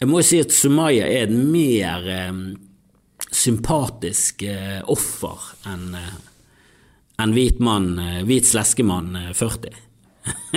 Jeg 0.00 0.10
må 0.10 0.24
jo 0.24 0.26
si 0.32 0.40
at 0.42 0.50
Sumaya 0.52 1.04
er 1.06 1.28
et 1.28 1.36
mer 1.36 2.08
sympatisk 3.34 4.44
eh, 4.46 4.80
offer 4.90 5.50
enn 5.70 5.94
eh, 5.98 6.14
en 7.22 7.34
hvit 7.34 7.60
mann, 7.62 7.92
eh, 8.02 8.22
hvit 8.26 8.46
sleskemann 8.48 9.14
40. 9.34 9.76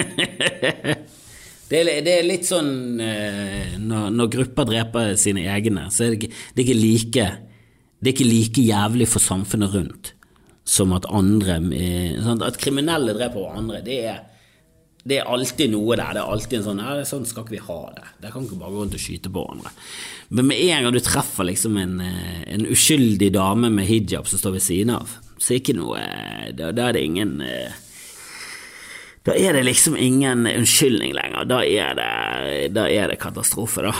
det, 1.69 1.79
er, 1.81 1.91
det, 2.01 2.13
er, 2.13 2.23
litt 2.25 2.47
sånn 2.47 2.71
når, 2.97 4.05
når, 4.15 4.29
grupper 4.31 4.69
dreper 4.69 5.11
sine 5.19 5.43
egne, 5.51 5.89
så 5.93 6.07
er 6.07 6.15
det, 6.15 6.31
det, 6.55 6.63
er 6.63 6.79
like, 6.79 7.25
det 7.99 8.09
er 8.09 8.15
ikke 8.15 8.29
like 8.29 8.63
jævlig 8.63 9.09
for 9.11 9.23
samfunnet 9.23 9.75
rundt 9.75 10.13
som 10.67 10.91
at 10.95 11.05
andre 11.15 11.61
At 12.43 12.57
kriminelle 12.59 13.13
dreper 13.15 13.39
hverandre, 13.39 13.83
det 13.85 13.99
er 14.11 14.17
det 15.07 15.21
er 15.21 15.29
alltid 15.31 15.71
noe 15.71 15.95
der. 15.95 16.15
Det 16.15 16.21
er 16.21 16.31
alltid 16.33 16.57
en 16.59 16.65
sånn 16.65 16.79
Nei, 16.81 16.95
Sånn 17.07 17.27
skal 17.27 17.45
ikke 17.45 17.55
vi 17.55 17.63
ha 17.63 17.79
det. 17.95 18.07
Det 18.23 18.31
kan 18.33 18.43
ikke 18.43 18.59
bare 18.59 18.73
gå 18.73 18.81
rundt 18.83 18.97
og 18.97 19.03
skyte 19.03 19.31
på 19.31 19.43
hverandre. 19.45 19.71
Men 20.27 20.47
med 20.47 20.59
en 20.59 20.83
gang 20.83 20.93
du 20.93 20.99
treffer 20.99 21.47
liksom 21.47 21.77
en, 21.77 21.99
eh, 22.01 22.53
en 22.53 22.65
uskyldig 22.65 23.31
dame 23.33 23.69
med 23.69 23.87
hijab 23.87 24.27
som 24.27 24.39
står 24.39 24.57
ved 24.57 24.61
siden 24.63 24.95
av, 24.95 25.17
så 25.37 25.53
er 25.53 25.61
ikke 25.61 25.77
noe 25.77 26.01
eh, 26.01 26.49
Da, 26.57 26.71
da 26.75 26.89
er 26.89 26.97
det 26.97 27.03
ingen 27.07 27.39
eh, 27.43 27.75
Da 29.27 29.35
er 29.35 29.55
det 29.55 29.65
liksom 29.67 29.97
ingen 29.99 30.47
unnskyldning 30.47 31.11
lenger. 31.15 31.43
Da 31.47 31.59
er 31.63 31.95
det, 31.97 32.11
da 32.71 32.85
er 32.87 33.11
det 33.11 33.19
katastrofe, 33.19 33.83
da. 33.83 33.91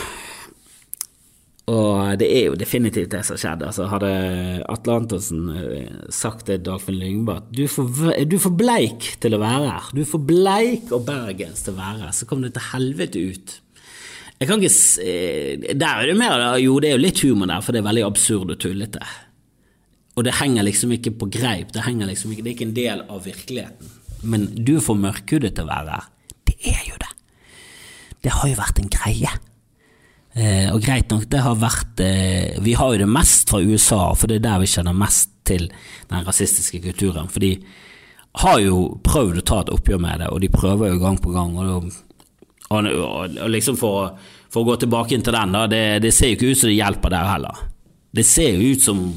Og 1.67 2.15
det 2.21 2.29
er 2.31 2.45
jo 2.45 2.55
definitivt 2.55 3.11
det 3.11 3.25
som 3.27 3.35
skjedde. 3.35 3.67
Altså, 3.67 3.89
hadde 3.91 4.11
Atle 4.71 4.95
Antonsen 5.01 5.49
sagt 6.15 6.45
til 6.47 6.63
Dagfinn 6.63 6.95
Lyngbø 6.95 7.41
at 7.41 7.51
du, 7.51 7.65
du 7.67 8.37
er 8.37 8.45
for 8.45 8.55
bleik 8.55 9.17
til 9.19 9.35
å 9.35 9.41
være 9.43 9.67
her, 9.73 9.91
du 9.91 9.99
er 10.05 10.07
for 10.07 10.23
bleik 10.23 10.95
og 10.95 11.03
bergens 11.09 11.65
til 11.65 11.75
å 11.75 11.81
være 11.81 12.05
her, 12.05 12.15
så 12.15 12.29
kom 12.29 12.47
det 12.47 12.53
til 12.55 12.69
helvete 12.71 13.25
ut. 13.27 13.57
Jeg 14.37 14.49
kan 14.49 14.61
ikke 14.61 15.01
eh, 15.01 15.73
Der 15.73 16.01
er 16.01 16.09
det 16.11 16.17
mer 16.19 16.57
Jo, 16.61 16.77
det 16.79 16.91
er 16.91 16.97
jo 16.97 17.05
litt 17.05 17.23
humor 17.25 17.49
der, 17.49 17.63
for 17.65 17.73
det 17.73 17.81
er 17.81 17.89
veldig 17.89 18.05
absurd 18.05 18.53
og 18.53 18.59
tullete. 18.61 19.01
Og 20.17 20.25
det 20.25 20.37
henger 20.39 20.65
liksom 20.65 20.93
ikke 20.95 21.13
på 21.17 21.29
greip, 21.29 21.71
det, 21.73 21.85
henger 21.85 22.09
liksom 22.09 22.33
ikke, 22.33 22.43
det 22.45 22.51
er 22.51 22.55
ikke 22.55 22.69
en 22.69 22.77
del 22.77 23.03
av 23.05 23.25
virkeligheten. 23.25 23.91
Men 24.25 24.47
du 24.65 24.77
er 24.77 24.85
for 24.85 24.97
mørkhudet 24.97 25.53
til 25.57 25.67
å 25.67 25.69
være. 25.69 25.99
Det 26.49 26.55
er 26.71 26.87
jo 26.87 26.97
det. 27.01 27.11
Det 28.25 28.33
har 28.33 28.49
jo 28.49 28.57
vært 28.57 28.81
en 28.81 28.89
greie. 28.93 29.33
Eh, 30.37 30.69
og 30.73 30.81
greit 30.85 31.13
nok, 31.13 31.27
det 31.29 31.41
har 31.41 31.57
vært 31.57 32.01
eh, 32.03 32.57
Vi 32.61 32.75
har 32.77 32.93
jo 32.93 33.01
det 33.01 33.09
mest 33.09 33.49
fra 33.49 33.61
USA, 33.61 34.01
for 34.17 34.29
det 34.29 34.39
er 34.39 34.47
der 34.47 34.61
vi 34.61 34.69
kjenner 34.69 34.97
mest 34.97 35.31
til 35.47 35.69
den 36.09 36.25
rasistiske 36.25 36.81
kulturen. 36.83 37.29
For 37.29 37.45
de 37.45 37.55
har 38.41 38.59
jo 38.61 38.81
prøvd 39.05 39.41
å 39.41 39.45
ta 39.45 39.61
et 39.63 39.71
oppgjør 39.73 40.01
med 40.01 40.21
det, 40.21 40.31
og 40.33 40.41
de 40.43 40.51
prøver 40.53 40.93
jo 40.93 41.01
gang 41.01 41.17
på 41.21 41.33
gang. 41.33 41.55
Og, 41.61 41.89
og, 42.73 42.89
og 42.91 43.51
liksom 43.51 43.77
for, 43.79 44.17
for, 44.51 44.63
å 44.63 44.67
gå 44.71 44.75
tilbake 44.83 45.15
inn 45.15 45.23
til 45.23 45.35
den, 45.35 45.55
da, 45.55 45.63
det, 45.71 45.83
det, 46.03 46.11
ser 46.15 46.33
jo 46.33 46.39
ikke 46.39 46.51
ut 46.51 46.61
som 46.61 46.71
det 46.71 46.79
hjelper 46.79 47.13
der 47.13 47.31
heller. 47.31 47.63
Det 48.17 48.25
ser 48.27 48.57
jo 48.57 48.73
ut 48.73 48.83
som 48.83 49.07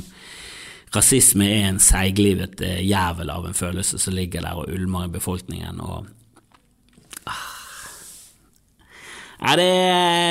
rasisme 0.95 1.47
er 1.47 1.69
en 1.69 1.83
seiglivet 1.83 2.63
eh, 2.67 2.81
jævel 2.87 3.31
av 3.31 3.47
en 3.47 3.57
følelse 3.57 3.99
som 4.03 4.17
ligger 4.17 4.45
der 4.47 4.59
og 4.59 4.71
ulmer 4.75 5.07
i 5.07 5.15
befolkningen. 5.15 5.83
og 5.83 6.09
Ja, 9.41 9.55
det, 9.57 9.71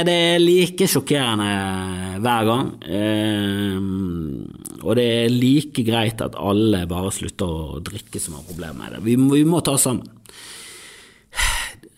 det, 0.05 0.15
er 0.35 0.43
like 0.43 0.85
sjokkerende 0.85 2.19
hver 2.21 2.43
gang. 2.45 2.67
Eh, 2.85 3.79
og 4.83 4.99
det 4.99 5.07
er 5.23 5.33
like 5.33 5.83
greit 5.87 6.21
at 6.21 6.37
alle 6.37 6.83
bare 6.87 7.09
slutter 7.15 7.49
å 7.49 7.81
drikke 7.83 8.21
som 8.21 8.37
har 8.37 8.45
problemer 8.45 8.77
med 8.83 8.95
det. 8.95 9.03
Vi 9.07 9.17
vi 9.17 9.43
må 9.49 9.63
ta 9.65 9.73
oss 9.79 9.87
sammen. 9.89 10.05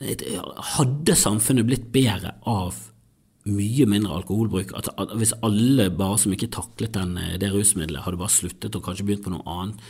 Hadde 0.02 1.16
samfunnet 1.18 1.68
blitt 1.68 1.92
bedre 1.94 2.34
av 2.50 2.78
mye 3.50 3.86
mindre 3.90 4.16
alkoholbruk? 4.20 4.74
At, 4.78 4.90
at 5.02 5.14
hvis 5.18 5.34
alle 5.46 5.90
bare 5.94 6.18
som 6.22 6.34
ikke 6.34 6.52
taklet 6.54 6.94
den, 6.98 7.16
eh, 7.22 7.38
det 7.42 7.52
rusmiddelet, 7.54 8.04
hadde 8.06 8.20
bare 8.22 8.34
sluttet 8.34 8.76
og 8.78 8.86
kanskje 8.86 9.06
begynt 9.08 9.26
på 9.26 9.34
noe 9.34 9.46
annet? 9.46 9.88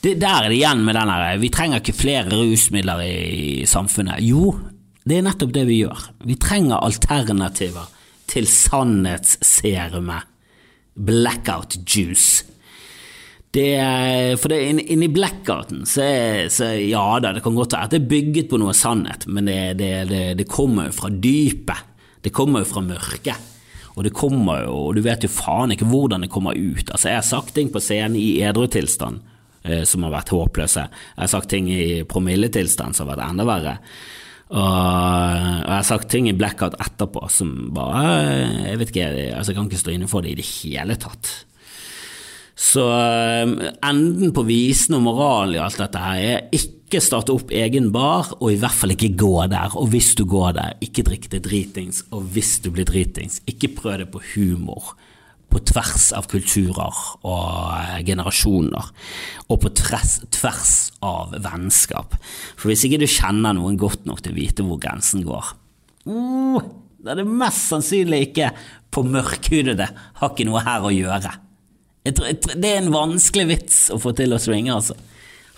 Det, 0.00 0.16
der 0.20 0.46
er 0.46 0.48
det 0.48 0.58
igjen 0.60 0.84
med 0.86 0.96
den 0.96 1.12
der 1.12 1.40
Vi 1.42 1.52
trenger 1.52 1.82
ikke 1.82 1.96
flere 2.00 2.40
rusmidler 2.42 3.04
i 3.04 3.66
samfunnet. 3.68 4.22
Jo, 4.24 4.54
det 5.04 5.18
er 5.18 5.26
nettopp 5.26 5.52
det 5.56 5.66
vi 5.68 5.82
gjør. 5.82 6.08
Vi 6.28 6.36
trenger 6.40 6.80
alternativer 6.80 7.88
til 8.30 8.46
sannhetsserumet 8.46 10.28
blackout 10.94 11.78
juice. 11.84 12.44
Det, 13.50 13.70
for 14.38 14.52
det, 14.52 14.60
inni 14.62 14.84
inn 14.94 15.08
blackouten 15.10 15.82
så, 15.82 16.04
så 16.54 16.68
ja 16.78 17.02
da, 17.18 17.32
det 17.34 17.42
kan 17.42 17.56
godt 17.56 17.74
være 17.74 17.88
at 17.88 17.94
det 17.96 17.98
er 17.98 18.10
bygget 18.12 18.50
på 18.52 18.60
noe 18.62 18.74
sannhet, 18.78 19.26
men 19.26 19.50
det, 19.50 19.56
det, 19.80 20.20
det, 20.38 20.46
kommer 20.46 20.86
jo 20.86 20.94
fra 20.94 21.10
dypet. 21.10 21.88
Det 22.22 22.30
kommer 22.36 22.62
jo 22.62 22.68
fra 22.70 22.84
mørket. 22.84 23.48
Og 23.96 24.06
det 24.06 24.14
kommer 24.14 24.62
jo, 24.68 24.76
og 24.86 24.94
du 24.94 25.02
vet 25.02 25.26
jo 25.26 25.32
faen 25.32 25.74
ikke 25.74 25.88
hvordan 25.90 26.22
det 26.22 26.30
kommer 26.30 26.54
ut. 26.54 26.92
Altså, 26.92 27.10
jeg 27.10 27.18
har 27.18 27.26
sagt 27.26 27.52
ting 27.56 27.72
på 27.74 27.82
scenen 27.82 28.14
i 28.20 28.38
edru 28.46 28.68
tilstand 28.70 29.18
eh, 29.66 29.82
som 29.88 30.06
har 30.06 30.14
vært 30.14 30.30
håpløse. 30.30 30.86
Jeg 30.86 31.20
har 31.24 31.32
sagt 31.34 31.50
ting 31.50 31.66
i 31.74 32.04
promilletilstand 32.08 32.94
som 32.94 33.08
har 33.08 33.16
vært 33.16 33.32
enda 33.32 33.48
verre. 33.50 33.76
Og 34.50 34.62
jeg 34.62 35.74
har 35.74 35.86
sagt 35.86 36.10
ting 36.10 36.30
i 36.30 36.34
blackout 36.38 36.74
etterpå 36.82 37.28
som 37.30 37.52
bare 37.74 38.00
Jeg 38.66 38.80
vet 38.80 38.90
ikke, 38.90 39.10
altså 39.36 39.52
jeg 39.52 39.58
kan 39.58 39.68
ikke 39.70 39.82
stå 39.84 39.92
inne 39.94 40.08
for 40.10 40.26
det 40.26 40.32
i 40.32 40.40
det 40.40 40.48
hele 40.62 40.96
tatt. 40.98 41.34
Så 42.60 42.84
um, 42.84 43.54
enden 43.88 44.34
på 44.36 44.44
visen 44.44 44.98
og 44.98 45.06
moralen 45.06 45.56
i 45.56 45.62
alt 45.64 45.80
dette 45.80 46.02
her 46.02 46.20
er 46.20 46.48
ikke 46.52 47.00
starte 47.00 47.32
opp 47.32 47.52
egen 47.54 47.88
bar, 47.94 48.34
og 48.36 48.50
i 48.52 48.58
hvert 48.60 48.76
fall 48.76 48.92
ikke 48.92 49.14
gå 49.18 49.32
der. 49.48 49.76
Og 49.80 49.88
hvis 49.94 50.12
du 50.18 50.26
går 50.28 50.58
der, 50.58 50.74
ikke 50.84 51.06
drikk 51.06 51.30
det 51.32 51.44
dritings. 51.46 52.02
Og 52.12 52.26
hvis 52.34 52.58
du 52.60 52.68
blir 52.74 52.88
dritings, 52.88 53.40
ikke 53.48 53.72
prøv 53.78 54.02
det 54.02 54.10
på 54.12 54.20
humor 54.34 54.92
på 55.50 55.58
tvers 55.66 56.10
av 56.14 56.28
kulturer 56.30 56.98
og 57.26 57.72
eh, 57.74 57.96
generasjoner, 58.06 58.90
og 59.50 59.56
på 59.64 59.72
tvers, 59.80 60.20
tvers 60.30 60.74
av 61.02 61.34
vennskap. 61.42 62.14
For 62.54 62.70
hvis 62.70 62.84
ikke 62.86 63.00
du 63.02 63.08
kjenner 63.10 63.56
noen 63.58 63.78
godt 63.80 64.06
nok 64.06 64.22
til 64.22 64.34
å 64.34 64.38
vite 64.38 64.66
hvor 64.66 64.78
grensen 64.82 65.24
går, 65.26 65.50
uh, 66.06 66.60
da 67.00 67.14
er 67.14 67.22
det 67.22 67.26
mest 67.26 67.66
sannsynlig 67.72 68.28
ikke 68.28 68.52
på 68.94 69.02
mørkhudede 69.06 69.88
har 70.20 70.30
ikke 70.30 70.46
noe 70.46 70.62
her 70.66 70.86
å 70.86 70.94
gjøre. 70.94 71.34
Tror, 72.04 72.32
tror, 72.32 72.56
det 72.56 72.68
er 72.68 72.80
en 72.80 72.92
vanskelig 72.94 73.46
vits 73.50 73.80
å 73.92 73.98
få 74.00 74.14
til 74.16 74.32
å 74.32 74.40
svinge, 74.40 74.72
altså. 74.72 74.96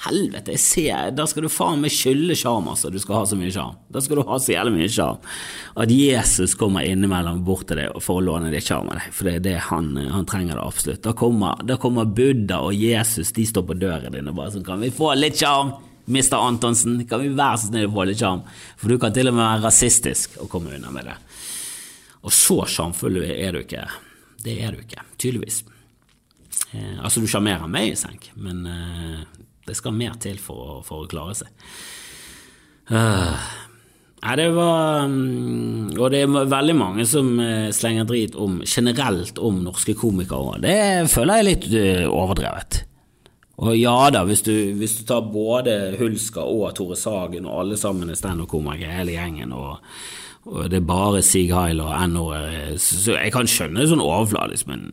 Helvete, 0.02 0.56
jeg 0.56 0.58
ser, 0.58 1.10
da 1.14 1.28
skal 1.30 1.44
du 1.44 1.52
faen 1.52 1.78
meg 1.84 1.92
skylde 1.94 2.34
sjarm, 2.34 2.66
altså. 2.72 2.90
Du 2.90 2.98
skal 2.98 3.20
ha 3.20 3.26
så 3.30 3.36
mye 3.38 3.52
sjarm. 3.54 3.76
Da 3.94 4.00
skal 4.02 4.18
du 4.18 4.24
ha 4.26 4.38
så 4.42 4.50
jævlig 4.56 4.72
mye 4.74 4.88
sjarm. 4.90 5.20
At 5.78 5.92
Jesus 5.94 6.56
kommer 6.58 6.82
innimellom 6.82 7.44
bort 7.46 7.68
til 7.70 7.78
deg 7.78 8.00
for 8.02 8.18
å 8.18 8.24
låne 8.26 8.50
deg 8.50 8.66
sjarm 8.66 8.90
av 8.90 8.98
deg, 8.98 9.14
for 9.14 9.30
det 9.30 9.36
er 9.36 9.44
det 9.44 9.54
han, 9.68 9.92
han 10.10 10.26
trenger 10.26 10.58
det 10.58 10.64
absolutt. 10.66 11.04
Da 11.06 11.14
kommer, 11.14 11.62
da 11.68 11.78
kommer, 11.78 12.10
Buddha 12.10 12.58
og 12.66 12.74
Jesus, 12.74 13.30
de 13.36 13.46
står 13.46 13.68
på 13.68 13.78
døren 13.78 14.10
din 14.10 14.30
og 14.32 14.40
bare 14.40 14.56
sånn 14.56 14.66
Kan 14.66 14.82
vi 14.82 14.90
få 14.94 15.14
litt 15.14 15.38
sjarm? 15.38 15.76
Mr. 16.10 16.34
Antonsen, 16.34 16.96
kan 17.06 17.22
vi 17.22 17.30
være 17.30 17.60
så 17.62 17.68
snill 17.70 17.86
å 17.86 17.94
få 17.94 18.08
litt 18.08 18.18
sjarm? 18.18 18.42
For 18.80 18.90
du 18.90 18.98
kan 18.98 19.14
til 19.14 19.30
og 19.30 19.36
med 19.36 19.44
være 19.44 19.68
rasistisk 19.68 20.34
og 20.42 20.50
komme 20.50 20.74
unna 20.74 20.90
med 20.90 21.06
det. 21.06 21.14
Og 22.26 22.34
så 22.34 22.64
sjarmfull 22.66 23.22
er 23.22 23.54
du 23.54 23.62
ikke. 23.62 23.86
Det 24.42 24.58
er 24.66 24.74
du 24.74 24.82
ikke, 24.82 25.06
tydeligvis. 25.14 25.62
Eh, 26.72 26.98
altså, 27.02 27.20
du 27.20 27.28
sjarmerer 27.28 27.68
meg 27.70 27.92
i 27.92 27.98
senk, 27.98 28.30
men 28.40 28.64
eh, 28.68 29.24
det 29.68 29.76
skal 29.78 29.96
mer 29.96 30.16
til 30.22 30.38
for, 30.42 30.80
for 30.86 31.04
å 31.04 31.10
klare 31.10 31.36
seg. 31.38 31.50
Uh, 32.90 33.36
nei, 34.24 34.32
det 34.40 34.48
var 34.56 35.04
um, 35.06 35.92
Og 35.94 36.08
det 36.10 36.24
er 36.24 36.48
veldig 36.50 36.74
mange 36.74 37.04
som 37.06 37.28
uh, 37.38 37.70
slenger 37.72 38.08
drit 38.08 38.34
om 38.34 38.58
generelt 38.66 39.38
om 39.38 39.60
norske 39.62 39.94
komikere. 39.96 40.58
Det 40.64 40.78
føler 41.12 41.38
jeg 41.38 41.48
litt 41.48 41.68
uh, 41.76 42.08
overdrevet. 42.10 42.82
Og 43.62 43.76
ja 43.78 43.94
da, 44.10 44.24
hvis 44.26 44.42
du, 44.42 44.52
hvis 44.80 44.96
du 44.98 45.04
tar 45.06 45.28
både 45.30 45.94
Hulsker 46.00 46.42
og 46.42 46.72
Tore 46.74 46.98
Sagen 46.98 47.46
og 47.46 47.60
alle 47.62 47.78
sammen 47.78 48.10
er 48.10 48.18
standup-komikere, 48.18 48.96
hele 48.96 49.14
gjengen, 49.14 49.52
og, 49.54 49.78
og, 50.48 50.64
det 50.72 50.80
er 50.80 50.88
bare 50.88 51.22
Sig 51.22 51.52
Heil 51.54 51.84
og 51.84 51.92
NO 52.10 52.26
jeg 52.34 53.34
kan 53.34 53.46
skjønne 53.46 53.84
det 53.84 53.92
sånn 53.92 54.02
overfladisk, 54.02 54.66
men 54.72 54.88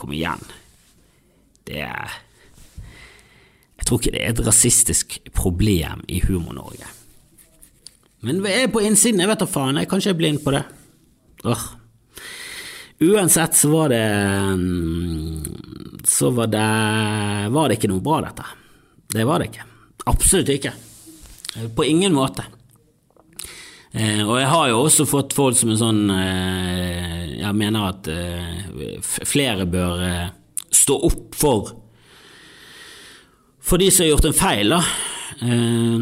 kom 0.00 0.14
igjen. 0.16 0.40
Det 1.64 1.80
er 1.84 2.20
jeg 3.84 3.88
tror 3.88 4.00
ikke 4.00 4.12
det 4.14 4.20
er 4.24 4.30
et 4.32 4.46
rasistisk 4.46 5.16
problem 5.36 6.04
i 6.08 6.22
Humor-Norge. 6.24 6.86
Men 8.24 8.38
jeg 8.48 8.62
er 8.64 8.70
på 8.72 8.80
innsiden, 8.80 9.20
jeg 9.20 9.28
vet 9.28 9.42
da 9.42 9.48
faen, 9.50 9.76
jeg 9.76 9.90
kan 9.90 10.00
ikke 10.00 10.14
bli 10.14 10.22
blind 10.22 10.40
på 10.40 10.54
det. 10.54 10.62
Åh. 11.44 11.64
Uansett 13.04 13.58
så 13.58 13.68
var 13.68 13.90
det 13.92 14.06
Så 16.08 16.30
var 16.30 16.46
det 16.46 16.68
Var 17.52 17.68
det 17.68 17.76
ikke 17.76 17.90
noe 17.90 18.00
bra, 18.00 18.20
dette. 18.24 18.46
Det 19.12 19.26
var 19.28 19.42
det 19.42 19.50
ikke. 19.50 19.66
Absolutt 20.08 20.52
ikke. 20.54 20.72
På 21.76 21.84
ingen 21.84 22.14
måte. 22.16 22.46
Eh, 23.92 24.22
og 24.24 24.38
jeg 24.40 24.48
har 24.48 24.70
jo 24.70 24.78
også 24.86 25.04
fått 25.06 25.36
folk 25.36 25.58
som 25.58 25.74
er 25.74 25.82
sånn 25.82 26.00
eh, 26.10 27.36
Jeg 27.42 27.52
mener 27.60 27.90
at 27.90 28.08
eh, 28.08 28.96
flere 29.02 29.68
bør 29.68 30.06
eh, 30.08 30.32
stå 30.74 30.98
opp 31.08 31.34
for 31.38 31.72
for 33.64 33.80
de 33.80 33.88
som 33.88 34.04
har 34.04 34.10
gjort 34.12 34.26
en 34.28 34.36
feil, 34.36 34.74
da 34.74 34.82
uh, 35.40 36.00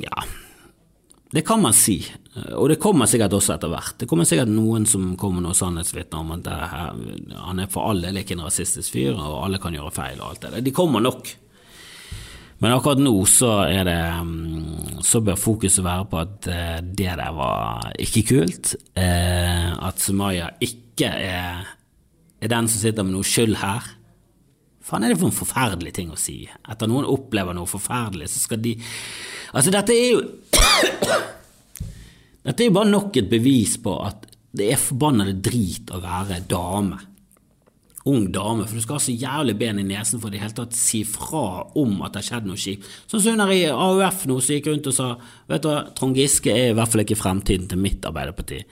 Ja, 0.00 0.22
det 1.34 1.42
kan 1.46 1.60
man 1.62 1.74
si. 1.76 1.98
Og 2.56 2.70
det 2.70 2.78
kommer 2.82 3.10
sikkert 3.10 3.34
også 3.36 3.52
etter 3.56 3.70
hvert. 3.70 3.98
Det 4.00 4.06
kommer 4.08 4.26
sikkert 4.26 4.50
noen 4.50 4.86
som 4.88 5.12
kommer 5.18 5.42
noen 5.44 5.58
sannhetsvitner 5.58 6.22
om 6.22 6.32
at 6.38 6.48
her, 6.48 6.96
han 7.42 7.60
er 7.60 7.68
for 7.70 7.90
alle 7.90 8.14
ikke 8.22 8.34
en 8.38 8.46
rasistisk 8.46 8.94
fyr, 8.96 9.12
og 9.18 9.44
alle 9.44 9.60
kan 9.62 9.76
gjøre 9.76 9.92
feil 9.94 10.22
og 10.22 10.30
alt 10.30 10.46
det 10.46 10.52
der. 10.54 10.64
De 10.66 10.74
kommer 10.74 11.04
nok. 11.04 11.34
Men 12.60 12.74
akkurat 12.74 13.00
nå 13.00 13.14
så 13.28 13.54
er 13.64 13.86
det 13.88 14.00
mm, 14.26 14.98
Så 15.06 15.22
bør 15.24 15.38
fokuset 15.40 15.84
være 15.84 16.08
på 16.10 16.18
at 16.20 16.48
eh, 16.52 16.80
det 16.84 17.14
der 17.16 17.30
var 17.36 17.92
ikke 17.98 18.24
kult. 18.34 18.74
Eh, 18.92 19.70
at 19.80 20.02
Sumaya 20.02 20.50
ikke 20.60 21.08
er, 21.08 21.62
er 22.40 22.52
den 22.52 22.68
som 22.68 22.80
sitter 22.80 23.06
med 23.06 23.14
noe 23.16 23.26
skyld 23.26 23.58
her 23.60 23.88
faen 24.90 25.04
er 25.04 25.12
det 25.12 25.20
for 25.20 25.30
en 25.30 25.36
forferdelig 25.36 25.92
ting 25.96 26.10
å 26.12 26.18
si? 26.18 26.42
Etter 26.48 26.90
noen 26.90 27.08
opplever 27.08 27.56
noe 27.56 27.68
forferdelig, 27.70 28.30
så 28.32 28.46
skal 28.46 28.62
de 28.64 28.76
Altså, 29.50 29.72
dette 29.74 29.94
er 29.94 30.12
jo 30.14 30.20
Dette 32.40 32.62
er 32.62 32.68
jo 32.68 32.74
bare 32.76 32.88
nok 32.88 33.16
et 33.20 33.28
bevis 33.30 33.74
på 33.82 33.96
at 34.06 34.28
det 34.56 34.70
er 34.72 34.80
forbannede 34.80 35.36
drit 35.44 35.90
å 35.94 36.00
være 36.02 36.40
dame. 36.50 36.96
Ung 38.08 38.30
dame, 38.32 38.64
for 38.64 38.78
du 38.78 38.80
skal 38.80 38.96
ha 38.96 39.02
så 39.04 39.12
jævlig 39.12 39.54
ben 39.60 39.78
i 39.82 39.84
nesen 39.84 40.22
for 40.22 40.30
i 40.30 40.38
det 40.38 40.40
hele 40.40 40.56
tatt 40.56 40.76
si 40.76 41.02
fra 41.04 41.66
om 41.76 41.98
at 42.00 42.14
det 42.14 42.22
har 42.22 42.28
skjedd 42.30 42.46
noe 42.48 42.60
kjipt. 42.60 42.86
Sånn 43.10 43.20
som 43.20 43.42
her 43.42 43.52
i 43.52 43.66
AUF 43.68 44.22
nå, 44.30 44.38
så 44.40 44.56
gikk 44.56 44.70
rundt 44.70 44.88
og 44.88 44.96
sa 44.96 45.08
vet 45.50 45.60
du 45.60 45.68
hva, 45.68 45.82
Trond 45.98 46.16
Giske 46.16 46.54
er 46.54 46.70
i 46.70 46.76
hvert 46.78 46.88
fall 46.88 47.04
ikke 47.04 47.18
fremtiden 47.20 47.68
til 47.68 47.82
mitt 47.82 48.06
Arbeiderparti. 48.08 48.62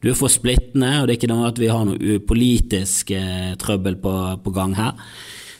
Du 0.00 0.08
er 0.08 0.16
for 0.16 0.32
splittende, 0.32 0.94
og 1.02 1.04
det 1.04 1.14
er 1.14 1.20
ikke 1.20 1.32
noe 1.34 1.50
at 1.50 1.60
vi 1.60 1.68
har 1.68 1.84
noe 1.84 2.16
politisk 2.24 3.12
eh, 3.12 3.52
trøbbel 3.60 4.00
på, 4.00 4.14
på 4.46 4.54
gang 4.56 4.78
her. 4.80 4.96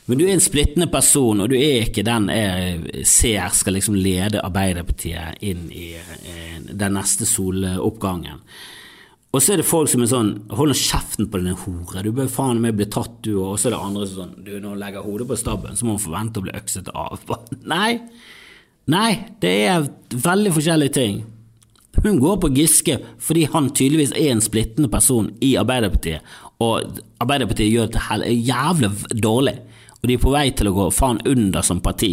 Men 0.09 0.17
du 0.17 0.25
er 0.25 0.33
en 0.33 0.41
splittende 0.41 0.89
person, 0.89 1.45
og 1.45 1.53
du 1.53 1.59
er 1.59 1.85
ikke 1.85 2.07
den 2.09 2.31
jeg 2.33 3.05
ser 3.05 3.53
skal 3.53 3.77
liksom 3.77 3.99
lede 4.01 4.41
Arbeiderpartiet 4.41 5.45
inn 5.45 5.69
i 5.69 5.91
eh, 6.01 6.57
den 6.65 6.97
neste 6.97 7.29
soloppgangen. 7.29 8.41
Og 9.29 9.43
så 9.45 9.53
er 9.53 9.61
det 9.61 9.69
folk 9.69 9.91
som 9.93 10.01
er 10.01 10.09
sånn 10.09 10.31
Hold 10.57 10.73
kjeften 10.73 11.27
på 11.29 11.41
denne 11.41 11.57
hore, 11.61 12.01
du 12.01 12.15
bør 12.17 12.31
faen 12.33 12.63
meg 12.63 12.79
bli 12.79 12.87
tatt, 12.89 13.19
du 13.27 13.35
Og 13.43 13.59
så 13.61 13.69
er 13.69 13.75
det 13.77 13.81
andre 13.85 14.07
som 14.09 14.23
sånn 14.23 14.45
Du, 14.47 14.55
når 14.57 14.73
hun 14.73 14.81
legger 14.81 15.05
hodet 15.05 15.29
på 15.29 15.37
stabben, 15.37 15.77
så 15.77 15.85
må 15.85 15.97
hun 15.99 16.05
forvente 16.07 16.41
å 16.41 16.47
bli 16.47 16.55
økset 16.57 16.89
av. 16.97 17.21
Nei. 17.75 17.99
Nei, 18.89 19.11
det 19.45 19.55
er 19.69 19.91
veldig 20.15 20.55
forskjellige 20.57 20.97
ting. 20.97 21.19
Hun 21.99 22.21
går 22.23 22.39
på 22.41 22.53
Giske 22.57 22.97
fordi 23.21 23.45
han 23.53 23.69
tydeligvis 23.77 24.15
er 24.17 24.33
en 24.33 24.45
splittende 24.45 24.89
person 24.89 25.29
i 25.45 25.57
Arbeiderpartiet, 25.61 26.25
og 26.65 27.01
Arbeiderpartiet 27.21 27.69
gjør 27.69 27.91
det 27.93 28.33
jævlig 28.49 28.95
dårlig 29.21 29.59
og 29.99 30.07
de 30.07 30.15
er 30.15 30.23
på 30.23 30.33
vei 30.33 30.47
til 30.55 30.71
å 30.71 30.77
gå 30.77 30.87
faen 30.95 31.21
under 31.27 31.65
som 31.67 31.83
parti. 31.83 32.13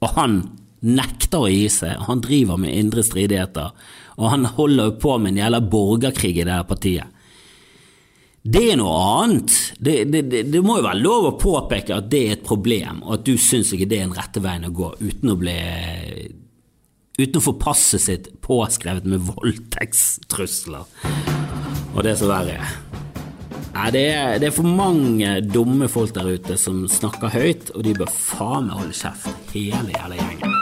Og 0.00 0.14
han 0.16 0.40
nekter 0.80 1.44
å 1.44 1.50
gi 1.52 1.66
seg, 1.72 2.06
han 2.06 2.22
driver 2.24 2.60
med 2.60 2.72
indre 2.72 3.04
stridigheter, 3.04 3.74
og 4.20 4.28
han 4.34 4.44
holder 4.44 4.90
jo 4.90 4.98
på 5.00 5.16
med 5.18 5.32
en 5.32 5.40
jævla 5.40 5.60
borgerkrig 5.72 6.34
i 6.36 6.44
det 6.44 6.52
her 6.52 6.68
partiet. 6.68 7.16
Det 8.40 8.62
er 8.72 8.78
noe 8.80 9.00
annet. 9.20 9.52
Det, 9.76 10.04
det, 10.08 10.22
det, 10.32 10.42
det, 10.52 10.60
må 10.64 10.78
jo 10.78 10.86
være 10.86 11.02
lov 11.02 11.26
å 11.28 11.38
påpeke 11.40 11.96
at 11.96 12.08
det 12.12 12.20
er 12.24 12.36
et 12.38 12.46
problem, 12.46 13.02
og 13.04 13.18
at 13.18 13.26
du 13.28 13.34
syns 13.40 13.72
ikke 13.76 13.88
det 13.90 13.98
er 13.98 14.06
den 14.08 14.16
rette 14.16 14.40
veien 14.44 14.68
å 14.68 14.72
gå, 14.76 14.94
uten 15.00 15.34
å 15.34 15.40
bli 15.40 15.56
Uten 17.20 17.36
å 17.36 17.42
få 17.44 17.52
passet 17.60 18.00
sitt 18.00 18.28
påskrevet 18.40 19.04
med 19.04 19.20
voldtektstrusler 19.26 20.86
og 21.90 22.00
det 22.06 22.14
som 22.16 22.30
verre 22.30 22.54
er. 22.54 22.70
Nei, 23.74 23.90
det 23.94 24.04
er, 24.14 24.38
det 24.40 24.48
er, 24.48 24.54
for 24.56 24.66
mange 24.66 25.34
dumme 25.44 25.90
folk 25.90 26.14
der 26.16 26.32
ute 26.32 26.56
som 26.58 26.82
snakker 26.90 27.34
høyt, 27.34 27.74
og 27.74 27.84
de 27.86 27.94
bør 27.98 28.10
faen 28.14 28.70
meg 28.70 28.80
holde 28.80 28.96
kjeft, 28.96 29.30
hele 29.52 29.92
jævla 29.94 30.18
gjengen. 30.18 30.59